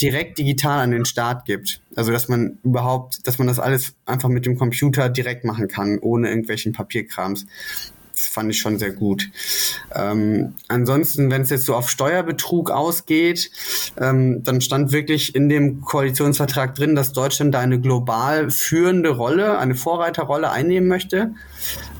direkt 0.00 0.38
digital 0.38 0.80
an 0.80 0.90
den 0.92 1.04
Start 1.04 1.44
gibt. 1.44 1.80
Also 1.96 2.12
dass 2.12 2.28
man 2.28 2.58
überhaupt, 2.62 3.26
dass 3.26 3.38
man 3.38 3.48
das 3.48 3.58
alles 3.58 3.94
einfach 4.06 4.28
mit 4.28 4.46
dem 4.46 4.56
Computer 4.56 5.08
direkt 5.08 5.44
machen 5.44 5.68
kann, 5.68 5.98
ohne 5.98 6.28
irgendwelchen 6.28 6.72
Papierkrams. 6.72 7.46
Das 8.12 8.26
fand 8.26 8.50
ich 8.50 8.58
schon 8.58 8.78
sehr 8.78 8.90
gut. 8.90 9.30
Ähm, 9.94 10.54
ansonsten, 10.66 11.30
wenn 11.30 11.42
es 11.42 11.50
jetzt 11.50 11.66
so 11.66 11.76
auf 11.76 11.88
Steuerbetrug 11.88 12.72
ausgeht, 12.72 13.50
ähm, 13.96 14.42
dann 14.42 14.60
stand 14.60 14.90
wirklich 14.90 15.36
in 15.36 15.48
dem 15.48 15.82
Koalitionsvertrag 15.82 16.74
drin, 16.74 16.96
dass 16.96 17.12
Deutschland 17.12 17.54
da 17.54 17.60
eine 17.60 17.80
global 17.80 18.50
führende 18.50 19.10
Rolle, 19.10 19.58
eine 19.58 19.76
Vorreiterrolle 19.76 20.50
einnehmen 20.50 20.88
möchte. 20.88 21.34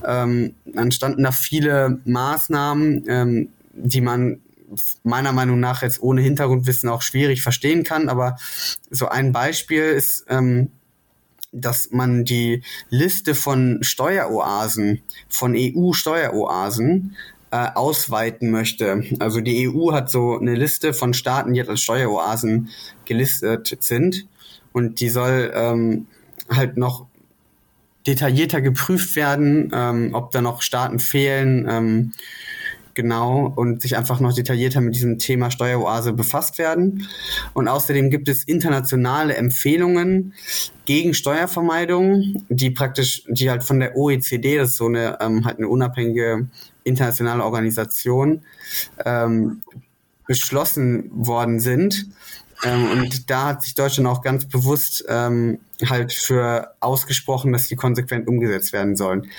Ähm, 0.05 0.55
dann 0.65 0.91
standen 0.91 1.23
da 1.23 1.31
viele 1.31 2.01
Maßnahmen, 2.05 3.05
ähm, 3.07 3.49
die 3.73 4.01
man 4.01 4.41
meiner 5.03 5.33
Meinung 5.33 5.61
nach 5.61 5.83
jetzt 5.83 6.03
ohne 6.03 6.21
Hintergrundwissen 6.21 6.89
auch 6.89 7.03
schwierig 7.03 7.43
verstehen 7.43 7.85
kann. 7.85 8.09
Aber 8.09 8.37
so 8.91 9.09
ein 9.09 9.33
Beispiel 9.33 9.83
ist, 9.83 10.27
ähm, 10.29 10.71
dass 11.53 11.91
man 11.91 12.25
die 12.25 12.63
Liste 12.91 13.35
von 13.35 13.79
Steueroasen, 13.83 15.03
von 15.29 15.55
EU-Steueroasen, 15.57 17.17
äh, 17.51 17.69
ausweiten 17.75 18.51
möchte. 18.51 19.05
Also 19.19 19.41
die 19.41 19.69
EU 19.69 19.93
hat 19.93 20.11
so 20.11 20.39
eine 20.39 20.55
Liste 20.55 20.93
von 20.93 21.15
Staaten, 21.15 21.55
die 21.55 21.63
als 21.63 21.81
Steueroasen 21.81 22.69
gelistet 23.07 23.77
sind. 23.81 24.27
Und 24.73 25.01
die 25.01 25.09
soll 25.09 25.51
ähm, 25.55 26.07
halt 26.51 26.77
noch 26.77 27.07
detaillierter 28.07 28.61
geprüft 28.61 29.17
werden, 29.17 29.71
ähm, 29.75 30.11
ob 30.15 30.31
da 30.31 30.41
noch 30.41 30.63
Staaten 30.63 30.99
fehlen. 30.99 31.67
Ähm, 31.69 32.13
genau 32.99 33.53
und 33.55 33.81
sich 33.81 33.97
einfach 33.97 34.19
noch 34.19 34.35
detaillierter 34.35 34.81
mit 34.81 34.97
diesem 34.97 35.19
Thema 35.19 35.53
Steueroase 35.53 36.13
befasst 36.13 36.59
werden. 36.59 37.07
Und 37.55 37.69
außerdem 37.69 38.11
gibt 38.11 38.29
es 38.29 38.43
internationale 38.43 39.37
Empfehlungen 39.37 40.35
gegen 40.85 41.15
Steuervermeidung, 41.15 42.45
die 42.49 42.71
praktisch, 42.71 43.23
die 43.29 43.51
halt 43.51 43.63
von 43.63 43.79
der 43.79 43.97
OECD, 43.97 44.57
das 44.57 44.71
ist 44.71 44.79
so 44.79 44.87
eine 44.87 45.19
ähm, 45.21 45.45
halt 45.45 45.59
eine 45.59 45.69
unabhängige 45.69 46.49
internationale 46.83 47.45
Organisation, 47.45 48.43
ähm, 49.05 49.63
beschlossen 50.27 51.09
worden 51.13 51.61
sind. 51.61 52.09
Ähm, 52.65 52.91
und 52.91 53.31
da 53.31 53.47
hat 53.47 53.63
sich 53.63 53.75
Deutschland 53.75 54.09
auch 54.09 54.23
ganz 54.23 54.47
bewusst 54.47 55.05
ähm, 55.09 55.59
halt 55.87 56.13
für 56.13 56.75
ausgesprochen, 56.81 57.53
dass 57.53 57.69
die 57.69 57.77
konsequent 57.77 58.27
umgesetzt 58.27 58.73
werden 58.73 58.97
sollen. 58.97 59.31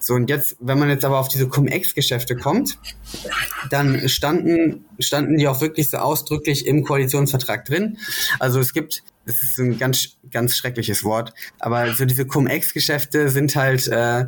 So, 0.00 0.14
und 0.14 0.28
jetzt, 0.28 0.56
wenn 0.60 0.78
man 0.78 0.90
jetzt 0.90 1.04
aber 1.04 1.18
auf 1.18 1.28
diese 1.28 1.48
Cum-Ex-Geschäfte 1.48 2.36
kommt, 2.36 2.78
dann 3.70 4.08
standen, 4.08 4.84
standen 4.98 5.38
die 5.38 5.48
auch 5.48 5.60
wirklich 5.60 5.90
so 5.90 5.98
ausdrücklich 5.98 6.66
im 6.66 6.84
Koalitionsvertrag 6.84 7.64
drin. 7.64 7.98
Also 8.38 8.60
es 8.60 8.72
gibt, 8.72 9.02
das 9.24 9.42
ist 9.42 9.58
ein 9.58 9.78
ganz, 9.78 10.18
ganz 10.30 10.56
schreckliches 10.56 11.04
Wort, 11.04 11.32
aber 11.58 11.94
so 11.94 12.04
diese 12.04 12.26
Cum-Ex-Geschäfte 12.26 13.30
sind 13.30 13.56
halt 13.56 13.88
äh, 13.88 14.26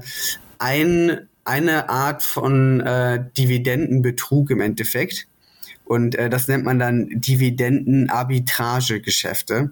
ein, 0.59 1.29
eine 1.45 1.89
Art 1.89 2.23
von 2.23 2.81
äh, 2.81 3.23
Dividendenbetrug 3.37 4.51
im 4.51 4.61
Endeffekt. 4.61 5.27
Und 5.91 6.15
äh, 6.15 6.31
das 6.31 6.47
nennt 6.47 6.65
man 6.65 6.79
dann 6.79 7.09
Dividendenarbitragegeschäfte. 7.11 9.71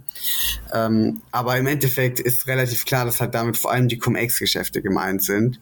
Ähm, 0.75 1.23
aber 1.31 1.57
im 1.57 1.69
Endeffekt 1.69 2.19
ist 2.19 2.49
relativ 2.49 2.85
klar, 2.87 3.05
dass 3.05 3.21
halt 3.21 3.37
damit 3.37 3.57
vor 3.57 3.71
allem 3.71 3.87
die 3.87 3.99
Cum-Ex-Geschäfte 3.99 4.83
gemeint 4.83 5.23
sind. 5.23 5.61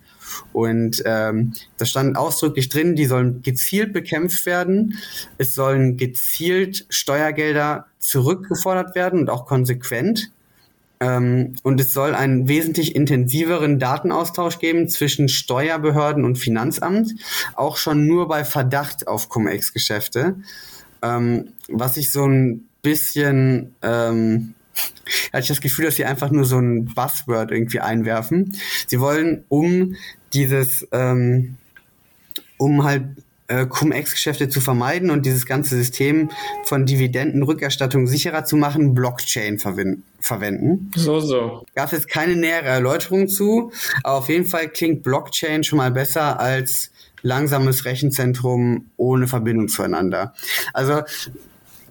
Und 0.54 1.02
ähm, 1.04 1.52
das 1.76 1.90
stand 1.90 2.16
ausdrücklich 2.16 2.70
drin, 2.70 2.96
die 2.96 3.04
sollen 3.04 3.42
gezielt 3.42 3.92
bekämpft 3.92 4.46
werden. 4.46 4.96
Es 5.36 5.54
sollen 5.54 5.98
gezielt 5.98 6.86
Steuergelder 6.88 7.88
zurückgefordert 7.98 8.94
werden 8.94 9.20
und 9.20 9.28
auch 9.28 9.44
konsequent. 9.44 10.30
Ähm, 11.00 11.54
und 11.62 11.80
es 11.80 11.92
soll 11.92 12.14
einen 12.14 12.48
wesentlich 12.48 12.96
intensiveren 12.96 13.78
Datenaustausch 13.78 14.58
geben 14.58 14.88
zwischen 14.88 15.28
Steuerbehörden 15.28 16.24
und 16.24 16.38
Finanzamt, 16.38 17.14
auch 17.54 17.76
schon 17.76 18.06
nur 18.06 18.28
bei 18.28 18.44
Verdacht 18.44 19.06
auf 19.06 19.28
Cum-Ex-Geschäfte. 19.28 20.36
Ähm, 21.02 21.52
was 21.68 21.96
ich 21.96 22.10
so 22.10 22.26
ein 22.26 22.68
bisschen, 22.82 23.74
ähm, 23.82 24.54
hatte 25.32 25.42
ich 25.42 25.48
das 25.48 25.60
Gefühl, 25.60 25.86
dass 25.86 25.96
sie 25.96 26.04
einfach 26.04 26.30
nur 26.30 26.44
so 26.44 26.58
ein 26.58 26.86
Buzzword 26.86 27.50
irgendwie 27.50 27.80
einwerfen. 27.80 28.56
Sie 28.86 29.00
wollen 29.00 29.44
um 29.48 29.96
dieses, 30.32 30.86
ähm, 30.92 31.56
um 32.58 32.84
halt 32.84 33.04
äh, 33.48 33.66
Cum-Ex-Geschäfte 33.66 34.48
zu 34.48 34.60
vermeiden 34.60 35.10
und 35.10 35.26
dieses 35.26 35.46
ganze 35.46 35.76
System 35.76 36.30
von 36.64 36.86
Dividendenrückerstattung 36.86 38.06
sicherer 38.06 38.44
zu 38.44 38.56
machen, 38.56 38.94
Blockchain 38.94 39.58
verwenden. 39.58 40.90
So, 40.96 41.20
so. 41.20 41.64
Gab 41.74 41.86
es 41.86 41.92
jetzt 41.92 42.08
keine 42.08 42.36
nähere 42.36 42.66
Erläuterung 42.66 43.28
zu, 43.28 43.72
aber 44.02 44.18
auf 44.18 44.28
jeden 44.28 44.46
Fall 44.46 44.68
klingt 44.68 45.02
Blockchain 45.02 45.64
schon 45.64 45.78
mal 45.78 45.90
besser 45.90 46.40
als 46.40 46.90
langsames 47.22 47.84
Rechenzentrum 47.84 48.90
ohne 48.96 49.26
Verbindung 49.26 49.68
zueinander. 49.68 50.34
Also 50.72 51.02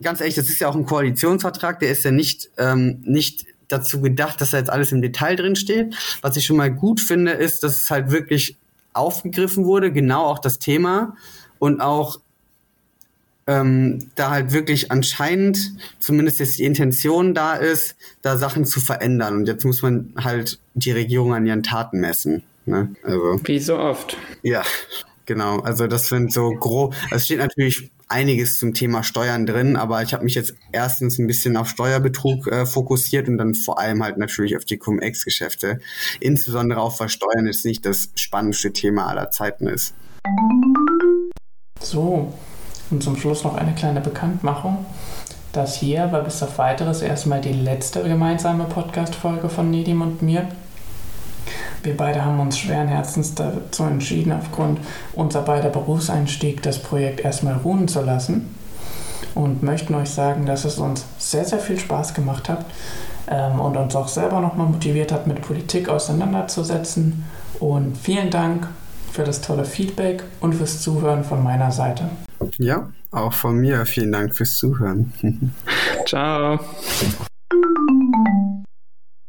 ganz 0.01 0.19
ehrlich, 0.19 0.35
das 0.35 0.49
ist 0.49 0.59
ja 0.59 0.67
auch 0.67 0.75
ein 0.75 0.85
Koalitionsvertrag, 0.85 1.79
der 1.79 1.89
ist 1.89 2.03
ja 2.03 2.11
nicht, 2.11 2.49
ähm, 2.57 3.01
nicht 3.03 3.45
dazu 3.67 4.01
gedacht, 4.01 4.41
dass 4.41 4.51
da 4.51 4.57
jetzt 4.57 4.69
alles 4.69 4.91
im 4.91 5.01
Detail 5.01 5.35
drin 5.35 5.55
steht. 5.55 5.95
Was 6.21 6.37
ich 6.37 6.45
schon 6.45 6.57
mal 6.57 6.71
gut 6.71 7.01
finde, 7.01 7.31
ist, 7.31 7.63
dass 7.63 7.81
es 7.83 7.89
halt 7.89 8.11
wirklich 8.11 8.57
aufgegriffen 8.93 9.65
wurde, 9.65 9.91
genau 9.91 10.25
auch 10.25 10.39
das 10.39 10.59
Thema 10.59 11.15
und 11.65 11.81
auch 11.81 12.19
ähm, 13.47 13.99
da 14.15 14.29
halt 14.29 14.53
wirklich 14.53 14.91
anscheinend 14.91 15.73
zumindest 15.99 16.39
jetzt 16.39 16.59
die 16.59 16.63
Intention 16.63 17.33
da 17.33 17.55
ist, 17.55 17.95
da 18.21 18.37
Sachen 18.37 18.65
zu 18.65 18.79
verändern. 18.79 19.35
Und 19.35 19.47
jetzt 19.47 19.65
muss 19.65 19.81
man 19.81 20.13
halt 20.15 20.59
die 20.75 20.91
Regierung 20.91 21.33
an 21.33 21.45
ihren 21.45 21.63
Taten 21.63 21.99
messen. 21.99 22.43
Ne? 22.65 22.95
Also, 23.03 23.39
Wie 23.43 23.59
so 23.59 23.77
oft. 23.77 24.15
Ja, 24.43 24.63
genau. 25.25 25.59
Also 25.59 25.87
das 25.87 26.07
sind 26.07 26.31
so 26.31 26.51
grob. 26.51 26.95
Es 27.11 27.25
steht 27.25 27.39
natürlich 27.39 27.91
einiges 28.07 28.59
zum 28.59 28.75
Thema 28.75 29.03
Steuern 29.03 29.47
drin, 29.47 29.75
aber 29.75 30.03
ich 30.03 30.13
habe 30.13 30.23
mich 30.23 30.35
jetzt 30.35 30.53
erstens 30.71 31.17
ein 31.17 31.25
bisschen 31.25 31.57
auf 31.57 31.67
Steuerbetrug 31.67 32.47
äh, 32.47 32.65
fokussiert 32.67 33.27
und 33.27 33.39
dann 33.39 33.55
vor 33.55 33.79
allem 33.79 34.03
halt 34.03 34.17
natürlich 34.17 34.55
auf 34.55 34.65
die 34.65 34.77
Cum-Ex-Geschäfte. 34.77 35.79
Insbesondere 36.19 36.79
auch, 36.79 36.99
weil 36.99 37.09
Steuern 37.09 37.47
jetzt 37.47 37.65
nicht 37.65 37.83
das 37.85 38.09
spannendste 38.15 38.73
Thema 38.73 39.07
aller 39.07 39.31
Zeiten 39.31 39.67
ist. 39.67 39.95
So, 41.85 42.33
und 42.89 43.03
zum 43.03 43.15
Schluss 43.15 43.43
noch 43.43 43.55
eine 43.55 43.73
kleine 43.73 44.01
Bekanntmachung. 44.01 44.85
Das 45.53 45.75
hier 45.75 46.11
war 46.11 46.21
bis 46.21 46.41
auf 46.41 46.57
weiteres 46.57 47.03
erstmal 47.03 47.41
die 47.41 47.53
letzte 47.53 48.01
gemeinsame 48.01 48.63
Podcast-Folge 48.63 49.49
von 49.49 49.69
Nedim 49.69 50.01
und 50.01 50.23
mir. 50.23 50.47
Wir 51.83 51.95
beide 51.95 52.25
haben 52.25 52.39
uns 52.39 52.57
schweren 52.57 52.87
Herzens 52.87 53.35
dazu 53.35 53.83
entschieden, 53.83 54.31
aufgrund 54.31 54.79
unserer 55.13 55.43
beider 55.43 55.69
Berufseinstieg 55.69 56.63
das 56.63 56.79
Projekt 56.79 57.19
erstmal 57.19 57.53
ruhen 57.57 57.87
zu 57.87 58.01
lassen 58.01 58.55
und 59.35 59.61
möchten 59.61 59.93
euch 59.93 60.09
sagen, 60.09 60.47
dass 60.47 60.65
es 60.65 60.79
uns 60.79 61.05
sehr, 61.19 61.45
sehr 61.45 61.59
viel 61.59 61.77
Spaß 61.77 62.15
gemacht 62.15 62.49
hat 62.49 62.65
ähm, 63.29 63.59
und 63.59 63.77
uns 63.77 63.95
auch 63.95 64.07
selber 64.07 64.41
nochmal 64.41 64.67
motiviert 64.67 65.11
hat, 65.11 65.27
mit 65.27 65.39
Politik 65.43 65.87
auseinanderzusetzen. 65.87 67.25
Und 67.59 67.95
vielen 67.95 68.31
Dank 68.31 68.67
für 69.15 69.23
das 69.23 69.41
tolle 69.41 69.63
Feedback 69.63 70.23
und 70.41 70.53
fürs 70.53 70.81
Zuhören 70.81 71.23
von 71.23 71.41
meiner 71.41 71.71
Seite. 71.71 72.09
Ja, 72.57 72.91
auch 73.11 73.31
von 73.31 73.57
mir 73.57 73.85
vielen 73.85 74.11
Dank 74.11 74.35
fürs 74.35 74.55
Zuhören. 74.55 75.13
Ciao. 76.05 76.59